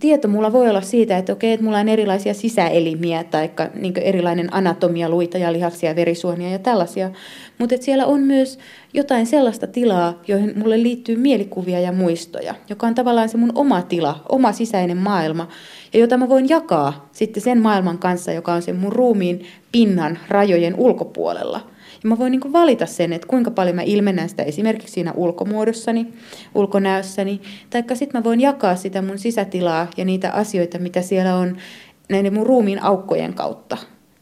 tieto 0.00 0.28
mulla 0.28 0.52
voi 0.52 0.68
olla 0.68 0.80
siitä, 0.80 1.18
että 1.18 1.32
okei, 1.32 1.52
että 1.52 1.64
mulla 1.64 1.78
on 1.78 1.88
erilaisia 1.88 2.34
sisäelimiä 2.34 3.24
tai 3.24 3.50
niin 3.74 3.98
erilainen 3.98 4.54
anatomia, 4.54 5.08
luita 5.08 5.38
ja 5.38 5.52
lihaksia, 5.52 5.96
verisuonia 5.96 6.50
ja 6.50 6.58
tällaisia. 6.58 7.10
Mutta 7.58 7.74
siellä 7.80 8.06
on 8.06 8.20
myös 8.20 8.58
jotain 8.94 9.26
sellaista 9.26 9.66
tilaa, 9.66 10.22
joihin 10.28 10.52
mulle 10.56 10.82
liittyy 10.82 11.16
mielikuvia 11.16 11.80
ja 11.80 11.92
muistoja, 11.92 12.54
joka 12.68 12.86
on 12.86 12.94
tavallaan 12.94 13.28
se 13.28 13.36
mun 13.36 13.52
oma 13.54 13.82
tila, 13.82 14.22
oma 14.28 14.52
sisäinen 14.52 14.96
maailma, 14.96 15.48
ja 15.92 16.00
jota 16.00 16.16
mä 16.16 16.28
voin 16.28 16.48
jakaa 16.48 17.08
sitten 17.12 17.42
sen 17.42 17.60
maailman 17.60 17.98
kanssa, 17.98 18.32
joka 18.32 18.52
on 18.52 18.62
sen 18.62 18.76
mun 18.76 18.92
ruumiin 18.92 19.46
pinnan 19.72 20.18
rajojen 20.28 20.74
ulkopuolella. 20.78 21.60
Ja 22.02 22.08
mä 22.08 22.18
voin 22.18 22.30
niin 22.30 22.52
valita 22.52 22.86
sen, 22.86 23.12
että 23.12 23.28
kuinka 23.28 23.50
paljon 23.50 23.76
mä 23.76 23.82
ilmennän 23.82 24.28
sitä 24.28 24.42
esimerkiksi 24.42 24.92
siinä 24.92 25.12
ulkomuodossani, 25.12 26.12
ulkonäössäni, 26.54 27.40
taikka 27.70 27.94
sitten 27.94 28.20
mä 28.20 28.24
voin 28.24 28.40
jakaa 28.40 28.76
sitä 28.76 29.02
mun 29.02 29.18
sisätilaa 29.18 29.86
ja 29.96 30.04
niitä 30.04 30.30
asioita, 30.30 30.78
mitä 30.78 31.02
siellä 31.02 31.36
on 31.36 31.56
näiden 32.08 32.34
mun 32.34 32.46
ruumiin 32.46 32.82
aukkojen 32.82 33.34
kautta 33.34 33.76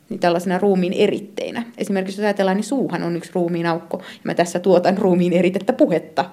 niin 0.08 0.20
tällaisena 0.20 0.58
ruumiin 0.58 0.92
eritteinä. 0.92 1.64
Esimerkiksi 1.78 2.20
jos 2.20 2.24
ajatellaan, 2.24 2.56
niin 2.56 2.64
suuhan 2.64 3.02
on 3.02 3.16
yksi 3.16 3.30
ruumiin 3.34 3.66
aukko, 3.66 3.98
ja 3.98 4.20
mä 4.24 4.34
tässä 4.34 4.58
tuotan 4.58 4.98
ruumiin 4.98 5.32
eritettä 5.32 5.72
puhetta. 5.72 6.24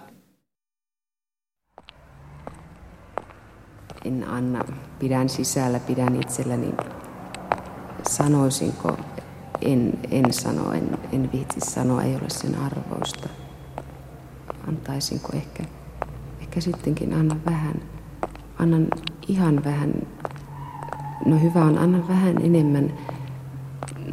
En 4.06 4.30
anna, 4.30 4.66
pidän 5.00 5.30
sisällä, 5.30 5.80
pidän 5.80 6.22
itselläni. 6.22 6.74
Sanoisinko, 8.10 8.98
en, 9.62 10.00
en 10.12 10.34
sano, 10.34 10.72
en, 10.72 10.98
en 11.12 11.30
viitsi 11.32 11.60
sanoa, 11.60 12.04
ei 12.04 12.16
ole 12.16 12.30
sen 12.30 12.56
arvoista. 12.56 13.30
Antaisinko 14.68 15.30
ehkä, 15.34 15.64
ehkä 16.42 16.62
sittenkin 16.62 17.14
anna 17.14 17.36
vähän, 17.46 17.82
annan 18.60 18.88
ihan 19.28 19.64
vähän, 19.64 19.94
no 21.26 21.40
hyvä 21.40 21.66
on, 21.66 21.78
anna 21.78 22.08
vähän 22.08 22.42
enemmän, 22.42 22.94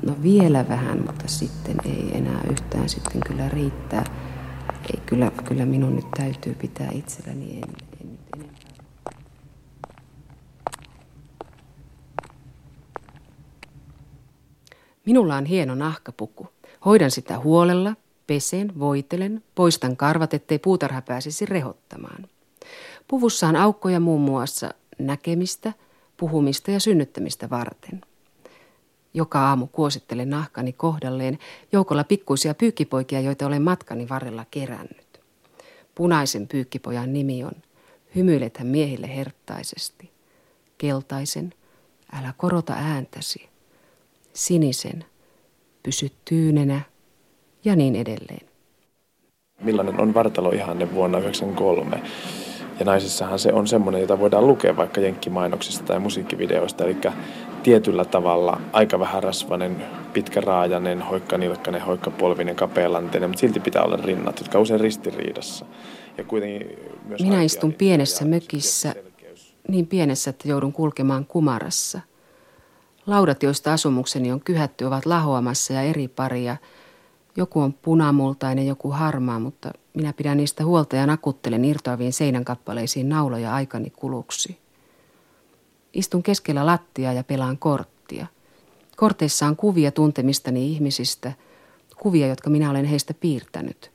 no 0.07 0.17
vielä 0.23 0.69
vähän, 0.69 0.99
mutta 1.07 1.29
sitten 1.29 1.77
ei 1.85 2.11
enää 2.15 2.41
yhtään 2.51 2.89
sitten 2.89 3.21
kyllä 3.27 3.49
riittää. 3.49 4.05
Ei, 4.95 5.01
kyllä, 5.07 5.33
kyllä 5.45 5.67
minun 5.67 5.97
nyt 5.97 6.11
täytyy 6.17 6.55
pitää 6.55 6.91
itselläni 6.93 7.57
en, 7.57 7.71
en 8.01 8.19
enempää. 8.37 8.65
Minulla 15.07 15.37
on 15.37 15.45
hieno 15.45 15.75
nahkapuku. 15.75 16.49
Hoidan 16.85 17.11
sitä 17.11 17.39
huolella, 17.39 17.97
pesen, 18.27 18.79
voitelen, 18.79 19.43
poistan 19.55 19.97
karvat, 19.97 20.35
ettei 20.35 20.59
puutarha 20.59 21.03
pääsisi 21.03 21.47
rehottamaan. 21.47 22.29
Puvussa 23.09 23.49
on 23.49 23.57
aukkoja 23.57 24.01
muun 24.01 24.21
muassa 24.21 24.71
näkemistä, 24.99 25.73
puhumista 26.17 26.71
ja 26.71 26.81
synnyttämistä 26.81 27.51
varten. 27.51 28.01
Joka 29.15 29.49
aamu 29.49 29.67
kuosittelen 29.67 30.31
nahkani 30.31 30.73
kohdalleen 30.73 31.39
joukolla 31.73 32.05
pikkuisia 32.05 32.55
pyykkipoikia, 32.55 33.21
joita 33.21 33.47
olen 33.47 33.63
matkani 33.63 34.09
varrella 34.09 34.47
kerännyt. 34.51 35.21
Punaisen 35.95 36.49
pyykkipojan 36.49 37.13
nimi 37.13 37.45
on 37.45 37.53
Hymyilethän 38.17 38.67
miehille 38.67 39.17
herttaisesti. 39.17 40.11
Keltaisen, 40.79 41.55
älä 42.13 42.35
korota 42.37 42.73
ääntäsi 42.73 43.54
sinisen, 44.35 45.05
pysy 45.83 46.11
tyynenä 46.25 46.81
ja 47.65 47.77
niin 47.77 47.97
edelleen. 47.97 48.47
Millainen 49.61 50.01
on 50.01 50.15
vartalo 50.15 50.51
ihanne 50.51 50.95
vuonna 50.95 51.19
1993? 51.19 52.03
Ja 52.79 52.85
naisissahan 52.85 53.39
se 53.39 53.53
on 53.53 53.67
semmoinen, 53.67 54.01
jota 54.01 54.19
voidaan 54.19 54.47
lukea 54.47 54.77
vaikka 54.77 55.01
jenkkimainoksista 55.01 55.85
tai 55.85 55.99
musiikkivideoista, 55.99 56.85
eli 56.85 56.97
tietyllä 57.63 58.05
tavalla 58.05 58.61
aika 58.73 58.99
vähän 58.99 59.23
rasvainen, 59.23 59.85
pitkä 60.13 60.43
hoikkanilkkainen, 61.11 61.83
hoikkapolvinen, 61.83 62.57
kapealanteinen, 62.57 63.31
mutta 63.31 63.41
silti 63.41 63.61
pitää 63.61 63.83
olla 63.83 63.97
rinnat, 63.97 64.41
jotka 64.41 64.61
usein 64.61 64.81
ristiriidassa. 64.81 65.67
Ja 66.19 66.25
kuitenkin 66.25 66.79
myös 67.05 67.21
Minä 67.21 67.43
istun 67.43 67.73
pienessä 67.73 68.25
mökissä, 68.25 68.95
niin 69.69 69.87
pienessä, 69.87 70.31
että 70.31 70.49
joudun 70.49 70.73
kulkemaan 70.73 71.27
kumarassa– 71.27 72.01
Laudat, 73.07 73.43
joista 73.43 73.73
asumukseni 73.73 74.33
on 74.33 74.41
kyhätty, 74.41 74.85
ovat 74.85 75.07
lahoamassa 75.07 75.73
ja 75.73 75.83
eri 75.83 76.09
paria. 76.09 76.57
Joku 77.37 77.61
on 77.61 77.73
punamultainen, 77.73 78.67
joku 78.67 78.91
harmaa, 78.91 79.41
mutta 79.41 79.71
minä 79.95 80.13
pidän 80.13 80.37
niistä 80.37 80.65
huolta 80.65 80.97
ja 80.97 81.07
nakuttelen 81.07 81.65
irtoaviin 81.65 82.13
seinän 82.13 82.45
kappaleisiin 82.45 83.09
nauloja 83.09 83.55
aikani 83.55 83.91
kuluksi. 83.91 84.59
Istun 85.93 86.23
keskellä 86.23 86.67
lattia 86.67 87.13
ja 87.13 87.25
pelaan 87.25 87.59
korttia. 87.59 88.27
Korteissa 88.97 89.47
on 89.47 89.57
kuvia 89.57 89.93
tuntemistani 89.93 90.73
ihmisistä, 90.73 91.33
kuvia, 91.97 92.27
jotka 92.27 92.51
minä 92.51 92.71
olen 92.71 92.85
heistä 92.85 93.15
piirtänyt. 93.15 93.91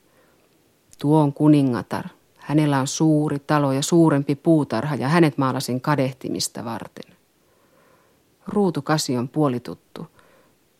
Tuo 0.98 1.20
on 1.20 1.32
kuningatar. 1.32 2.04
Hänellä 2.38 2.80
on 2.80 2.86
suuri 2.86 3.38
talo 3.38 3.72
ja 3.72 3.82
suurempi 3.82 4.34
puutarha 4.34 4.94
ja 4.94 5.08
hänet 5.08 5.38
maalasin 5.38 5.80
kadehtimista 5.80 6.64
varten. 6.64 7.19
Ruutukasi 8.50 9.16
on 9.16 9.28
puolituttu. 9.28 10.06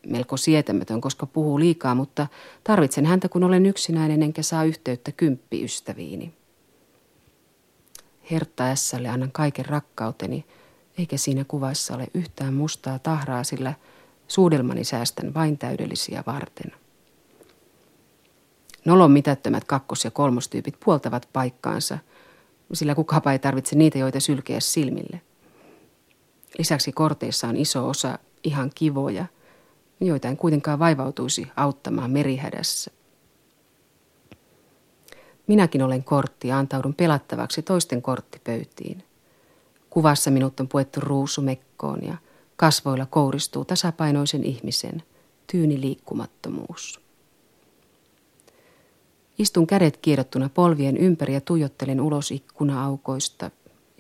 Melko 0.06 0.36
sietämätön, 0.36 1.00
koska 1.00 1.26
puhuu 1.26 1.58
liikaa, 1.58 1.94
mutta 1.94 2.26
tarvitsen 2.64 3.06
häntä, 3.06 3.28
kun 3.28 3.44
olen 3.44 3.66
yksinäinen 3.66 4.22
enkä 4.22 4.42
saa 4.42 4.64
yhteyttä 4.64 5.12
kymppiystäviini. 5.12 6.34
Hertta 8.30 8.64
Ässälle 8.64 9.08
annan 9.08 9.32
kaiken 9.32 9.66
rakkauteni, 9.66 10.44
eikä 10.98 11.16
siinä 11.16 11.44
kuvassa 11.44 11.94
ole 11.94 12.06
yhtään 12.14 12.54
mustaa 12.54 12.98
tahraa, 12.98 13.44
sillä 13.44 13.74
suudelmani 14.28 14.84
säästän 14.84 15.34
vain 15.34 15.58
täydellisiä 15.58 16.22
varten. 16.26 16.72
Nolon 18.84 19.12
mitättömät 19.12 19.64
kakkos- 19.64 20.04
ja 20.04 20.10
kolmostyypit 20.10 20.76
puoltavat 20.84 21.28
paikkaansa, 21.32 21.98
sillä 22.72 22.94
kukapa 22.94 23.32
ei 23.32 23.38
tarvitse 23.38 23.76
niitä, 23.76 23.98
joita 23.98 24.20
sylkeä 24.20 24.60
silmille. 24.60 25.20
Lisäksi 26.58 26.92
korteissa 26.92 27.48
on 27.48 27.56
iso 27.56 27.88
osa 27.88 28.18
ihan 28.44 28.70
kivoja, 28.74 29.26
joita 30.00 30.28
en 30.28 30.36
kuitenkaan 30.36 30.78
vaivautuisi 30.78 31.46
auttamaan 31.56 32.10
merihädässä. 32.10 32.90
Minäkin 35.46 35.82
olen 35.82 36.04
kortti 36.04 36.48
ja 36.48 36.58
antaudun 36.58 36.94
pelattavaksi 36.94 37.62
toisten 37.62 38.02
korttipöytiin. 38.02 39.04
Kuvassa 39.90 40.30
minut 40.30 40.60
on 40.60 40.68
puettu 40.68 41.00
ruusumekkoon 41.00 42.04
ja 42.04 42.16
kasvoilla 42.56 43.06
kouristuu 43.06 43.64
tasapainoisen 43.64 44.44
ihmisen 44.44 45.02
tyyni 45.46 45.80
liikkumattomuus. 45.80 47.00
Istun 49.38 49.66
kädet 49.66 49.96
kiedottuna 49.96 50.48
polvien 50.48 50.96
ympäri 50.96 51.34
ja 51.34 51.40
tuijottelen 51.40 52.00
ulos 52.00 52.30
ikkuna-aukoista, 52.30 53.50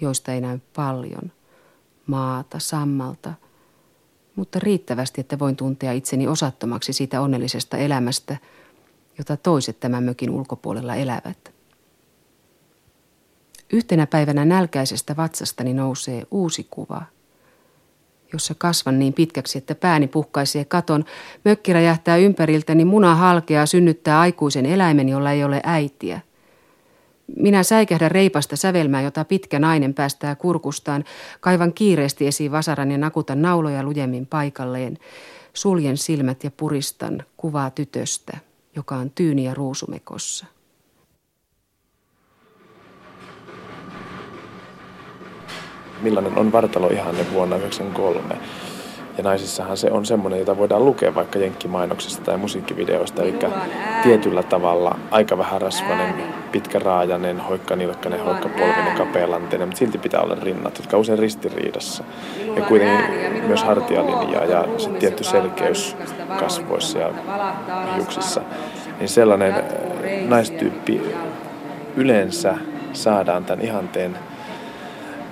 joista 0.00 0.32
ei 0.32 0.40
näy 0.40 0.58
paljon. 0.76 1.32
Maata, 2.10 2.58
sammalta, 2.58 3.32
mutta 4.36 4.58
riittävästi, 4.58 5.20
että 5.20 5.38
voin 5.38 5.56
tuntea 5.56 5.92
itseni 5.92 6.28
osattomaksi 6.28 6.92
siitä 6.92 7.20
onnellisesta 7.20 7.76
elämästä, 7.76 8.36
jota 9.18 9.36
toiset 9.36 9.80
tämän 9.80 10.04
mökin 10.04 10.30
ulkopuolella 10.30 10.94
elävät. 10.94 11.52
Yhtenä 13.72 14.06
päivänä 14.06 14.44
nälkäisestä 14.44 15.16
vatsastani 15.16 15.74
nousee 15.74 16.26
uusi 16.30 16.66
kuva, 16.70 17.02
jossa 18.32 18.54
kasvan 18.58 18.98
niin 18.98 19.12
pitkäksi, 19.12 19.58
että 19.58 19.74
pääni 19.74 20.08
puhkaisee 20.08 20.64
katon. 20.64 21.04
Mökki 21.44 21.72
räjähtää 21.72 22.16
ympäriltäni, 22.16 22.84
muna 22.84 23.14
halkeaa, 23.14 23.66
synnyttää 23.66 24.20
aikuisen 24.20 24.66
eläimen, 24.66 25.08
jolla 25.08 25.30
ei 25.30 25.44
ole 25.44 25.60
äitiä. 25.64 26.20
Minä 27.36 27.62
säikähdän 27.62 28.10
reipasta 28.10 28.56
sävelmää, 28.56 29.02
jota 29.02 29.24
pitkä 29.24 29.58
nainen 29.58 29.94
päästää 29.94 30.34
kurkustaan. 30.34 31.04
Kaivan 31.40 31.72
kiireesti 31.72 32.26
esiin 32.26 32.52
vasaran 32.52 32.90
ja 32.90 32.98
nakutan 32.98 33.42
nauloja 33.42 33.82
lujemmin 33.82 34.26
paikalleen. 34.26 34.98
Suljen 35.54 35.96
silmät 35.96 36.44
ja 36.44 36.50
puristan 36.56 37.22
kuvaa 37.36 37.70
tytöstä, 37.70 38.38
joka 38.76 38.96
on 38.96 39.10
tyyni 39.10 39.44
ja 39.44 39.54
ruusumekossa. 39.54 40.46
millainen 46.02 46.38
on 46.38 46.52
vartalo 46.52 46.88
ihanne 46.88 47.26
vuonna 47.32 47.56
1993. 47.56 48.46
Ja 49.18 49.24
naisissahan 49.24 49.76
se 49.76 49.90
on 49.90 50.06
semmoinen, 50.06 50.38
jota 50.38 50.58
voidaan 50.58 50.84
lukea 50.84 51.14
vaikka 51.14 51.38
jenkkimainoksista 51.38 52.24
tai 52.24 52.36
musiikkivideoista, 52.36 53.22
eli 53.22 53.34
tietyllä 54.02 54.42
tavalla 54.42 54.98
aika 55.10 55.38
vähän 55.38 55.60
rasvainen, 55.60 56.34
pitkäraajainen, 56.52 57.40
hoikkanilkkainen, 57.40 58.24
hoikkapolvinen, 58.24 58.96
kapealanteinen, 58.96 59.68
mutta 59.68 59.78
silti 59.78 59.98
pitää 59.98 60.20
olla 60.20 60.36
rinnat, 60.42 60.78
jotka 60.78 60.96
on 60.96 61.00
usein 61.00 61.18
ristiriidassa. 61.18 62.04
Ja 62.56 62.62
kuitenkin 62.62 63.44
myös 63.46 63.64
hartialinjaa 63.64 64.44
ja 64.44 64.64
se 64.76 64.90
tietty 64.90 65.24
selkeys 65.24 65.96
kasvoissa 66.38 66.98
ja 66.98 67.10
hiuksissa. 67.96 68.42
Niin 68.98 69.08
sellainen 69.08 69.54
naistyyppi 70.28 71.02
yleensä 71.96 72.54
saadaan 72.92 73.44
tämän 73.44 73.64
ihanteen 73.64 74.18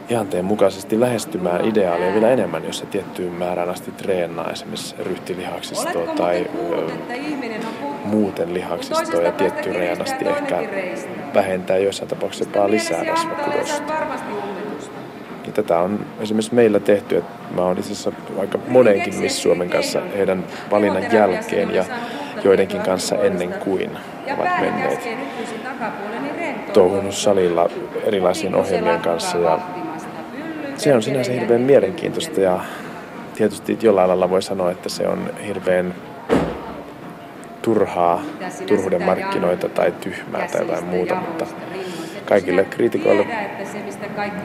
ihanteen 0.09 0.45
mukaisesti 0.45 1.01
lähestymään 1.01 1.65
ideaalia 1.65 2.13
vielä 2.13 2.31
enemmän, 2.31 2.65
jos 2.65 2.79
se 2.79 2.87
tiettyyn 2.87 3.33
määrään 3.33 3.71
asti 3.71 3.91
treenaa 3.91 4.51
esimerkiksi 4.51 4.95
ryhtilihaksistoa 4.99 6.15
tai 6.17 6.47
muuten 8.05 8.55
lihaksistoa 8.55 9.23
ja 9.23 9.33
tiettyyn 9.33 9.77
rajaan 9.77 10.03
asti 10.03 10.29
ehkä 10.29 10.63
vähentää 11.35 11.79
joissain 11.79 12.09
tapauksissa 12.09 12.45
jopa 12.45 12.71
lisää 12.71 13.05
rasvakudosta. 13.05 13.93
Ja 15.47 15.53
tätä 15.53 15.79
on 15.79 16.07
esimerkiksi 16.21 16.55
meillä 16.55 16.81
tehty, 16.81 17.17
että 17.17 17.33
mä 17.55 17.63
oon 17.63 17.79
itse 17.79 17.93
asiassa 17.93 18.13
aika 18.39 18.59
monenkin 18.69 19.15
Miss 19.15 19.43
Suomen 19.43 19.71
kanssa 19.71 20.01
heidän 20.17 20.45
valinnan 20.71 21.13
jälkeen 21.13 21.75
ja 21.75 21.85
joidenkin 22.45 22.81
kanssa 22.81 23.17
ennen 23.17 23.53
kuin 23.53 23.91
ovat 24.37 24.61
menneet. 24.61 25.09
touhunut 26.73 27.15
salilla 27.15 27.69
erilaisien 28.05 28.55
ohjelmien 28.55 29.01
kanssa 29.01 29.39
ja 29.39 29.59
se 30.79 30.95
on 30.95 31.03
sinänsä 31.03 31.33
hirveän 31.33 31.61
mielenkiintoista 31.61 32.41
ja 32.41 32.61
tietysti 33.35 33.79
jollain 33.83 34.09
lailla 34.09 34.31
voi 34.31 34.43
sanoa, 34.43 34.71
että 34.71 34.89
se 34.89 35.09
on 35.09 35.31
hirveän 35.47 35.95
turhaa, 37.63 38.23
turhuuden 38.67 39.03
markkinoita 39.03 39.69
tai 39.69 39.93
tyhmää 39.93 40.49
tai 40.53 40.61
jotain 40.61 40.85
muuta, 40.85 41.15
mutta 41.15 41.47
kaikille 42.25 42.65
kriitikoille 42.65 43.27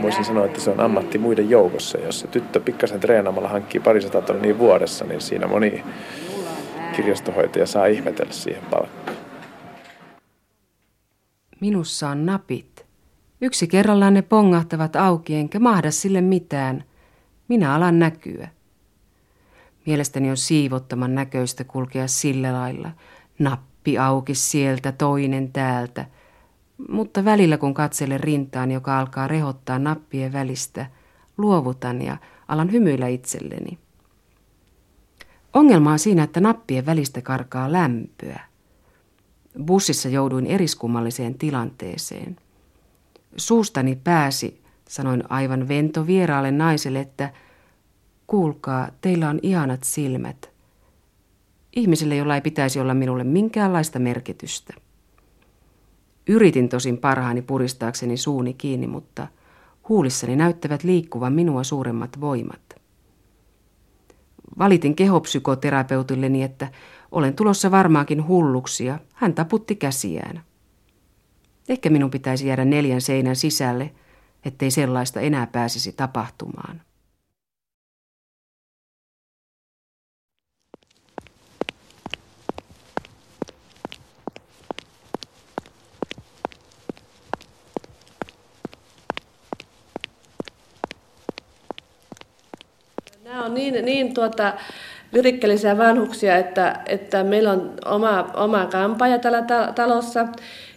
voisin 0.02 0.26
sanoa, 0.26 0.46
että 0.46 0.62
se 0.62 0.70
on 0.70 0.80
ammatti 0.80 1.18
muiden 1.18 1.50
joukossa. 1.50 1.98
Jos 1.98 2.20
se 2.20 2.28
tyttö 2.28 2.60
pikkasen 2.60 3.00
treenaamalla 3.00 3.50
hankkii 3.50 3.82
parisataa 3.82 4.22
tonnia 4.22 4.58
vuodessa, 4.58 5.06
niin 5.06 5.22
siinä 5.22 5.48
moni 5.48 5.84
kirjastohoitaja 6.96 7.66
saa 7.66 7.86
ihmetellä 7.86 8.34
siihen 8.34 8.64
palkkaan. 8.72 9.18
Minussa 11.60 12.10
on 12.10 12.26
napit. 12.26 12.86
Yksi 13.44 13.68
kerrallaan 13.68 14.14
ne 14.14 14.22
pongahtavat 14.22 14.96
auki, 14.96 15.36
enkä 15.36 15.60
mahda 15.60 15.92
sille 15.92 16.22
mitään. 16.22 16.84
Minä 17.48 17.76
alan 17.76 18.00
näkyä. 18.00 18.48
Mielestäni 19.86 20.30
on 20.30 20.38
siivottoman 20.38 21.16
näköistä 21.16 21.64
kulkea 21.64 22.08
sillä 22.08 22.54
lailla. 22.54 22.92
Nappi 23.40 23.98
auki 23.98 24.36
sieltä, 24.36 24.92
toinen 24.92 25.52
täältä. 25.52 26.06
Mutta 26.90 27.26
välillä 27.26 27.58
kun 27.58 27.74
katselen 27.74 28.20
rintaan, 28.20 28.72
joka 28.72 29.00
alkaa 29.00 29.28
rehottaa 29.28 29.80
nappien 29.80 30.34
välistä, 30.34 30.86
luovutan 31.38 32.02
ja 32.02 32.18
alan 32.48 32.72
hymyillä 32.72 33.08
itselleni. 33.08 33.78
Ongelma 35.54 35.92
on 35.92 36.00
siinä, 36.00 36.24
että 36.24 36.40
nappien 36.40 36.86
välistä 36.86 37.22
karkaa 37.22 37.72
lämpöä. 37.72 38.40
Bussissa 39.66 40.10
jouduin 40.10 40.46
eriskummalliseen 40.46 41.38
tilanteeseen. 41.38 42.38
Suustani 43.38 43.96
pääsi, 44.04 44.62
sanoin 44.90 45.24
aivan 45.32 45.68
vento 45.68 46.08
vieraalle 46.08 46.52
naiselle, 46.52 47.00
että 47.00 47.34
kuulkaa, 48.28 48.90
teillä 49.02 49.30
on 49.30 49.40
ihanat 49.42 49.84
silmät. 49.84 50.52
Ihmiselle, 51.76 52.16
jolla 52.16 52.36
ei 52.36 52.42
pitäisi 52.42 52.80
olla 52.80 52.94
minulle 52.94 53.24
minkäänlaista 53.24 54.00
merkitystä. 54.00 54.74
Yritin 56.28 56.70
tosin 56.70 56.98
parhaani 56.98 57.42
puristaakseni 57.42 58.18
suuni 58.18 58.54
kiinni, 58.54 58.88
mutta 58.88 59.28
huulissani 59.90 60.36
näyttävät 60.36 60.84
liikkuvan 60.84 61.34
minua 61.34 61.64
suuremmat 61.64 62.22
voimat. 62.22 62.76
Valitin 64.60 64.96
kehopsykoterapeutilleni, 64.96 66.44
että 66.44 66.68
olen 67.12 67.34
tulossa 67.36 67.72
varmaankin 67.72 68.28
hulluksia. 68.28 69.00
Hän 69.14 69.34
taputti 69.34 69.76
käsiään. 69.76 70.44
Ehkä 71.70 71.90
minun 71.90 72.12
pitäisi 72.12 72.48
jäädä 72.48 72.66
neljän 72.66 73.02
seinän 73.02 73.36
sisälle, 73.36 73.92
ettei 74.46 74.72
sellaista 74.72 75.20
enää 75.20 75.48
pääsisi 75.48 75.92
tapahtumaan. 75.92 76.82
Nämä 93.24 93.46
on 93.46 93.54
niin, 93.54 93.86
niin 93.86 94.14
tuota, 94.14 94.54
lyrikkellisiä 95.12 95.78
vanhuksia, 95.78 96.38
että, 96.38 96.82
että 96.86 97.24
meillä 97.24 97.52
on 97.52 97.74
oma, 97.86 98.30
oma 98.34 98.66
kampaja 98.66 99.20
täällä 99.20 99.42
talossa. 99.76 100.28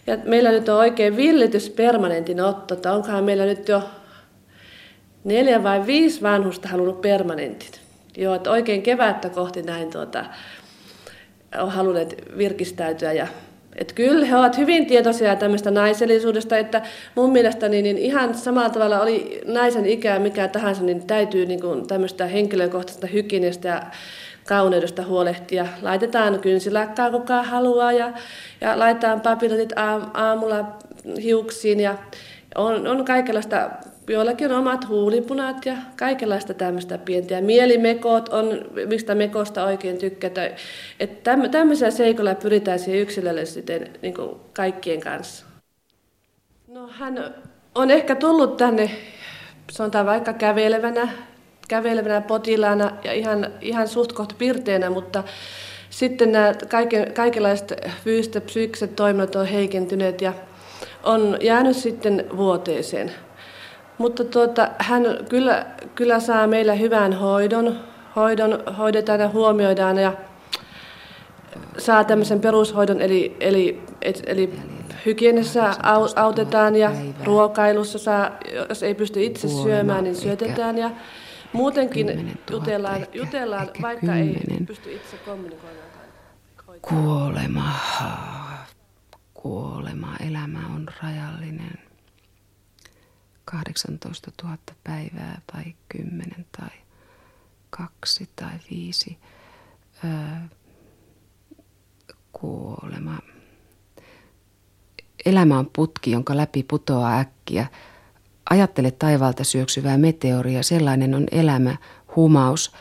Ja 0.07 0.17
meillä 0.25 0.51
nyt 0.51 0.69
on 0.69 0.77
oikein 0.77 1.17
villitys 1.17 1.69
permanentin 1.69 2.41
otto, 2.41 2.73
että 2.73 2.93
onkohan 2.93 3.23
meillä 3.23 3.45
nyt 3.45 3.67
jo 3.67 3.83
neljä 5.23 5.63
vai 5.63 5.85
viisi 5.85 6.21
vanhusta 6.21 6.67
halunnut 6.67 7.01
permanentit. 7.01 7.81
Joo, 8.17 8.35
että 8.35 8.51
oikein 8.51 8.81
kevättä 8.81 9.29
kohti 9.29 9.61
näin 9.61 9.89
tuota, 9.89 10.25
on 11.61 11.71
halunneet 11.71 12.23
virkistäytyä 12.37 13.13
ja 13.13 13.27
että 13.75 13.93
kyllä 13.93 14.25
he 14.25 14.35
ovat 14.35 14.57
hyvin 14.57 14.85
tietoisia 14.85 15.35
tämmöistä 15.35 15.71
naisellisuudesta, 15.71 16.57
että 16.57 16.81
mun 17.15 17.31
mielestä 17.31 17.69
niin, 17.69 17.97
ihan 17.97 18.35
samalla 18.35 18.69
tavalla 18.69 19.01
oli 19.01 19.41
naisen 19.45 19.85
ikää 19.85 20.19
mikä 20.19 20.47
tahansa, 20.47 20.83
niin 20.83 21.07
täytyy 21.07 21.45
niin 21.45 21.87
tämmöistä 21.87 22.25
henkilökohtaista 22.25 23.07
hygieniasta 23.07 23.67
ja 23.67 23.81
kauneudesta 24.47 25.03
huolehtia. 25.03 25.67
Laitetaan 25.81 26.39
kynsilakkaa 26.39 27.11
kuka 27.11 27.43
haluaa 27.43 27.91
ja, 27.91 28.13
ja 28.61 28.79
laitetaan 28.79 29.21
papilotit 29.21 29.73
aamulla 30.13 30.65
hiuksiin 31.21 31.79
ja 31.79 31.95
on, 32.55 32.87
on 32.87 33.05
kaikenlaista, 33.05 33.69
joillakin 34.09 34.51
on 34.51 34.57
omat 34.59 34.87
huulipunat 34.87 35.65
ja 35.65 35.73
kaikenlaista 35.99 36.53
tämmöistä 36.53 36.97
pientä. 36.97 37.41
Mielimekot 37.41 38.29
on, 38.29 38.45
mistä 38.85 39.15
mekosta 39.15 39.65
oikein 39.65 39.97
tykkää. 39.97 40.31
Että 40.99 41.37
tämmöisiä 41.51 41.91
seikoilla 41.91 42.35
pyritään 42.35 42.79
siihen 42.79 43.01
yksilöllisyyteen 43.01 43.93
niin 44.01 44.15
kaikkien 44.53 44.99
kanssa. 44.99 45.45
No 46.67 46.87
hän 46.91 47.35
on 47.75 47.91
ehkä 47.91 48.15
tullut 48.15 48.57
tänne, 48.57 48.91
sanotaan 49.71 50.05
vaikka 50.05 50.33
kävelevänä 50.33 51.09
kävelevänä 51.67 52.21
potilaana 52.21 52.91
ja 53.03 53.13
ihan, 53.13 53.47
ihan 53.61 53.87
suht 53.87 54.13
kohta 54.13 54.35
pirteenä, 54.37 54.89
mutta 54.89 55.23
sitten 55.89 56.31
nämä 56.31 56.53
kaiken, 56.69 57.13
kaikenlaiset 57.13 57.73
fyysiset 58.03 58.45
psyykkiset 58.45 58.95
toiminnot 58.95 59.35
on 59.35 59.45
heikentyneet 59.45 60.21
ja 60.21 60.33
on 61.03 61.37
jäänyt 61.41 61.77
sitten 61.77 62.25
vuoteeseen. 62.37 63.11
Mutta 63.97 64.23
tuota, 64.23 64.69
hän 64.77 65.03
kyllä, 65.29 65.65
kyllä 65.95 66.19
saa 66.19 66.47
meillä 66.47 66.73
hyvän 66.73 67.13
hoidon, 67.13 67.79
hoidon, 68.15 68.63
hoidetaan 68.77 69.19
ja 69.19 69.29
huomioidaan 69.29 69.97
ja 69.97 70.13
saa 71.77 72.03
tämmöisen 72.03 72.39
perushoidon, 72.39 73.01
eli, 73.01 73.35
eli, 73.39 73.81
eli 74.25 74.53
hygienissä 75.05 75.73
autetaan 76.15 76.75
ja 76.75 76.91
ruokailussa 77.23 77.99
saa, 77.99 78.37
jos 78.69 78.83
ei 78.83 78.95
pysty 78.95 79.23
itse 79.23 79.47
syömään, 79.47 80.03
niin 80.03 80.15
syötetään 80.15 80.77
ja 80.77 80.89
muutenkin 81.53 82.39
jutellaan, 82.51 83.07
jutellaan 83.13 83.69
vaikka 83.81 84.15
ei 84.15 84.35
pysty 84.67 84.95
itse 84.95 85.17
kommunikoimaan. 85.17 85.87
Kuolema, 86.81 87.71
kuolema, 89.33 90.15
elämä 90.27 90.59
on 90.75 90.87
rajallinen. 91.03 91.79
18 93.45 94.31
000 94.43 94.57
päivää 94.83 95.41
tai 95.53 95.63
10 95.89 96.45
tai 96.57 96.69
kaksi 97.69 98.29
tai 98.35 98.53
viisi. 98.71 99.17
Öö, 100.03 100.11
kuolema. 102.31 103.19
Elämä 105.25 105.59
on 105.59 105.69
putki, 105.75 106.11
jonka 106.11 106.37
läpi 106.37 106.63
putoaa 106.63 107.19
äkkiä. 107.19 107.67
Ajattele 108.49 108.91
taivaalta 108.91 109.43
syöksyvää 109.43 109.97
meteoria, 109.97 110.63
sellainen 110.63 111.15
on 111.15 111.25
elämä, 111.31 111.77
humaus, 112.15 112.71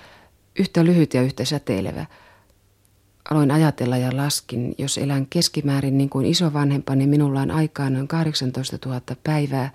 yhtä 0.59 0.85
lyhyt 0.85 1.15
ja 1.15 1.23
yhtä 1.23 1.45
säteilevä. 1.45 2.07
Aloin 3.31 3.51
ajatella 3.51 3.97
ja 3.97 4.17
laskin, 4.17 4.75
jos 4.79 4.99
elän 4.99 5.27
keskimäärin 5.27 5.99
niin 5.99 6.11
kuin 6.11 6.27
isovanhempani, 6.27 7.07
minulla 7.07 7.41
on 7.41 7.51
aikaa 7.51 7.91
noin 7.91 8.09
18 8.09 8.79
000 8.87 9.01
päivää. 9.25 9.71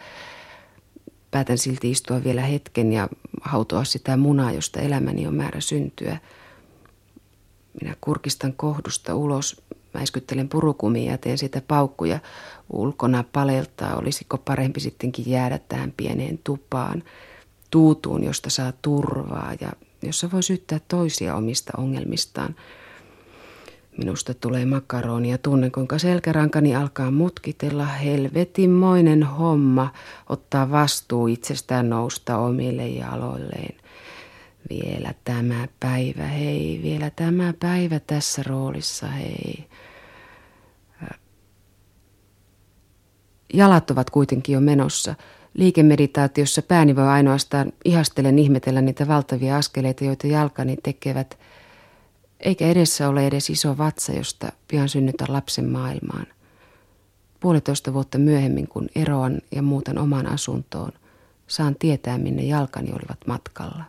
Päätän 1.32 1.58
silti 1.58 1.92
istua 1.92 2.24
vielä 2.24 2.42
hetken 2.42 2.94
ja 2.94 3.10
hautoa 3.42 3.84
sitä 3.84 4.18
munaa, 4.18 4.52
josta 4.52 4.80
elämäni 4.80 5.28
on 5.28 5.36
määrä 5.36 5.62
syntyä. 5.62 6.18
Minä 7.82 7.96
kurkistan 8.02 8.54
kohdusta 8.54 9.16
ulos, 9.16 9.62
mäiskyttelen 9.94 10.50
purukumia 10.50 11.12
ja 11.12 11.18
teen 11.18 11.38
sitä 11.38 11.62
paukkuja. 11.68 12.20
Ulkona 12.74 13.24
paleltaa, 13.32 13.96
olisiko 13.96 14.38
parempi 14.38 14.80
sittenkin 14.80 15.30
jäädä 15.30 15.60
tähän 15.70 15.94
pieneen 15.98 16.40
tupaan, 16.44 17.04
tuutuun, 17.72 18.24
josta 18.24 18.50
saa 18.50 18.74
turvaa 18.82 19.54
ja 19.62 19.72
jossa 20.04 20.32
voi 20.32 20.44
syyttää 20.44 20.80
toisia 20.88 21.36
omista 21.36 21.72
ongelmistaan. 21.78 22.56
Minusta 23.98 24.34
tulee 24.34 24.66
makaroni 24.66 25.32
ja 25.32 25.38
tunnen, 25.38 25.72
kuinka 25.72 26.00
selkärankani 26.00 26.76
alkaa 26.76 27.12
mutkitella 27.12 27.86
helvetinmoinen 27.86 29.24
homma 29.24 29.94
ottaa 30.30 30.72
vastuu 30.72 31.28
itsestään 31.28 31.90
nousta 31.90 32.38
omille 32.38 32.88
jaloilleen. 32.88 33.81
Vielä 34.70 35.14
tämä 35.24 35.68
päivä, 35.80 36.28
hei, 36.28 36.80
vielä 36.84 37.10
tämä 37.10 37.54
päivä 37.60 38.00
tässä 38.00 38.44
roolissa, 38.44 39.08
hei. 39.08 39.68
Jalat 43.54 43.92
ovat 43.92 44.10
kuitenkin 44.10 44.54
jo 44.54 44.62
menossa. 44.62 45.16
Liikemeditaatiossa 45.54 46.62
pääni 46.62 46.96
voi 46.96 47.08
ainoastaan 47.08 47.74
ihastellen 47.86 48.40
ihmetellä 48.40 48.82
niitä 48.82 49.08
valtavia 49.08 49.58
askeleita, 49.58 50.06
joita 50.06 50.28
jalkani 50.28 50.78
tekevät. 50.84 51.40
Eikä 52.40 52.68
edessä 52.68 53.10
ole 53.10 53.28
edes 53.28 53.50
iso 53.50 53.78
vatsa, 53.78 54.12
josta 54.12 54.52
pian 54.68 54.90
synnytän 54.90 55.34
lapsen 55.34 55.70
maailmaan. 55.70 56.28
Puolitoista 57.40 57.94
vuotta 57.94 58.18
myöhemmin, 58.18 58.68
kun 58.68 58.90
eroan 58.96 59.42
ja 59.52 59.62
muutan 59.62 59.98
omaan 59.98 60.28
asuntoon, 60.28 60.92
saan 61.48 61.76
tietää, 61.80 62.18
minne 62.18 62.44
jalkani 62.44 62.92
olivat 62.92 63.28
matkalla. 63.28 63.84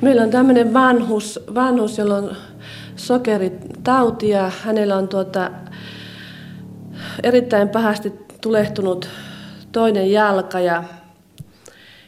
Meillä 0.00 0.22
on 0.22 0.30
tämmöinen 0.30 0.74
vanhus, 0.74 1.40
vanhus 1.54 1.98
jolla 1.98 2.16
on 2.16 2.36
sokeritauti 2.96 4.28
ja 4.28 4.50
hänellä 4.64 4.96
on 4.96 5.08
tuota, 5.08 5.50
erittäin 7.22 7.68
pahasti 7.68 8.12
tulehtunut 8.40 9.08
toinen 9.72 10.12
jalka 10.12 10.60
ja 10.60 10.84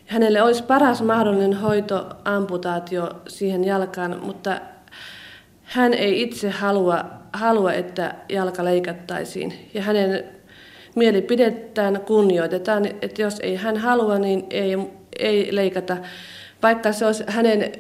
hänelle 0.07 0.43
olisi 0.43 0.63
paras 0.63 1.03
mahdollinen 1.03 1.55
hoito 1.55 2.07
amputaatio 2.25 3.11
siihen 3.29 3.65
jalkaan, 3.65 4.21
mutta 4.23 4.61
hän 5.63 5.95
ei 5.95 6.23
itse 6.23 6.51
halua, 6.51 7.05
halua 7.33 7.73
että 7.73 8.15
jalka 8.29 8.65
leikattaisiin. 8.65 9.71
Ja 9.75 9.83
hänen 9.83 10.25
mielipidettään 10.95 12.01
kunnioitetaan, 12.01 12.87
että 13.03 13.23
jos 13.23 13.41
ei 13.41 13.57
hän 13.57 13.77
halua, 13.77 14.19
niin 14.19 14.47
ei, 14.51 14.77
ei 15.21 15.57
leikata 15.57 15.97
vaikka 16.63 16.93
se 16.93 17.07
olisi 17.07 17.25
hänen 17.27 17.73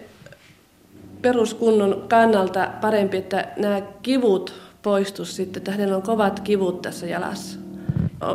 peruskunnon 1.22 2.04
kannalta 2.08 2.70
parempi, 2.80 3.16
että 3.16 3.48
nämä 3.56 3.82
kivut 4.02 4.54
poistus 4.82 5.36
sitten, 5.36 5.60
että 5.60 5.70
hänellä 5.70 5.96
on 5.96 6.02
kovat 6.02 6.40
kivut 6.40 6.82
tässä 6.82 7.06
jalassa. 7.06 7.58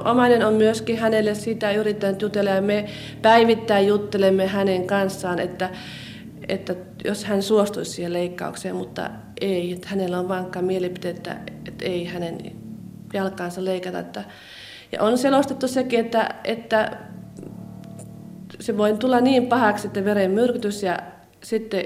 Omainen 0.05 0.45
on 0.45 0.53
myöskin 0.53 0.99
hänelle 0.99 1.35
sitä 1.35 1.71
yrittänyt 1.71 2.21
jutella 2.21 2.49
ja 2.49 2.61
me 2.61 2.85
päivittäin 3.21 3.87
juttelemme 3.87 4.47
hänen 4.47 4.87
kanssaan, 4.87 5.39
että, 5.39 5.69
että 6.47 6.75
jos 7.05 7.25
hän 7.25 7.43
suostuisi 7.43 7.91
siihen 7.91 8.13
leikkaukseen, 8.13 8.75
mutta 8.75 9.09
ei, 9.41 9.71
että 9.71 9.87
hänellä 9.89 10.19
on 10.19 10.27
vankka 10.27 10.61
mielipide, 10.61 11.09
että, 11.09 11.37
että 11.67 11.85
ei 11.85 12.05
hänen 12.05 12.37
jalkaansa 13.13 13.65
leikata. 13.65 13.99
Että, 13.99 14.23
ja 14.91 15.01
on 15.01 15.17
selostettu 15.17 15.67
sekin, 15.67 15.99
että, 15.99 16.29
että 16.43 16.97
se 18.59 18.77
voi 18.77 18.97
tulla 18.97 19.21
niin 19.21 19.47
pahaksi, 19.47 19.87
että 19.87 20.05
veren 20.05 20.31
myrkytys 20.31 20.83
ja 20.83 20.99
sitten 21.43 21.85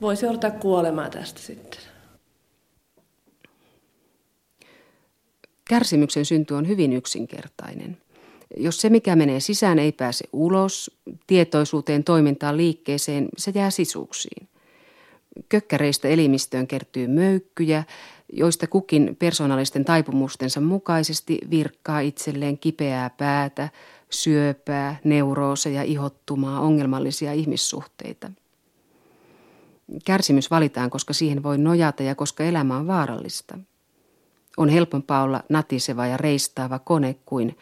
voi 0.00 0.16
seurata 0.16 0.50
kuolemaa 0.50 1.10
tästä 1.10 1.40
sitten. 1.40 1.80
Kärsimyksen 5.68 6.24
synty 6.24 6.54
on 6.54 6.68
hyvin 6.68 6.92
yksinkertainen. 6.92 7.98
Jos 8.56 8.80
se, 8.80 8.90
mikä 8.90 9.16
menee 9.16 9.40
sisään, 9.40 9.78
ei 9.78 9.92
pääse 9.92 10.24
ulos, 10.32 10.90
tietoisuuteen, 11.26 12.04
toimintaan, 12.04 12.56
liikkeeseen, 12.56 13.28
se 13.38 13.52
jää 13.54 13.70
sisuksiin. 13.70 14.48
Kökkäreistä 15.48 16.08
elimistöön 16.08 16.66
kertyy 16.66 17.08
möykkyjä, 17.08 17.84
joista 18.32 18.66
kukin 18.66 19.16
persoonallisten 19.18 19.84
taipumustensa 19.84 20.60
mukaisesti 20.60 21.38
virkkaa 21.50 22.00
itselleen 22.00 22.58
kipeää 22.58 23.10
päätä, 23.10 23.68
syöpää, 24.22 24.96
neurooseja, 25.04 25.82
ihottumaa, 25.82 26.60
ongelmallisia 26.60 27.32
ihmissuhteita. 27.32 28.30
Kärsimys 30.04 30.50
valitaan, 30.50 30.90
koska 30.90 31.12
siihen 31.12 31.42
voi 31.42 31.58
nojata 31.58 32.02
ja 32.02 32.14
koska 32.14 32.44
elämä 32.44 32.76
on 32.76 32.86
vaarallista. 32.86 33.58
On 34.56 34.68
helpompaa 34.68 35.22
olla 35.22 35.42
natiseva 35.48 36.06
ja 36.06 36.16
reistaava 36.16 36.78
kone 36.78 37.16
kuin 37.26 37.58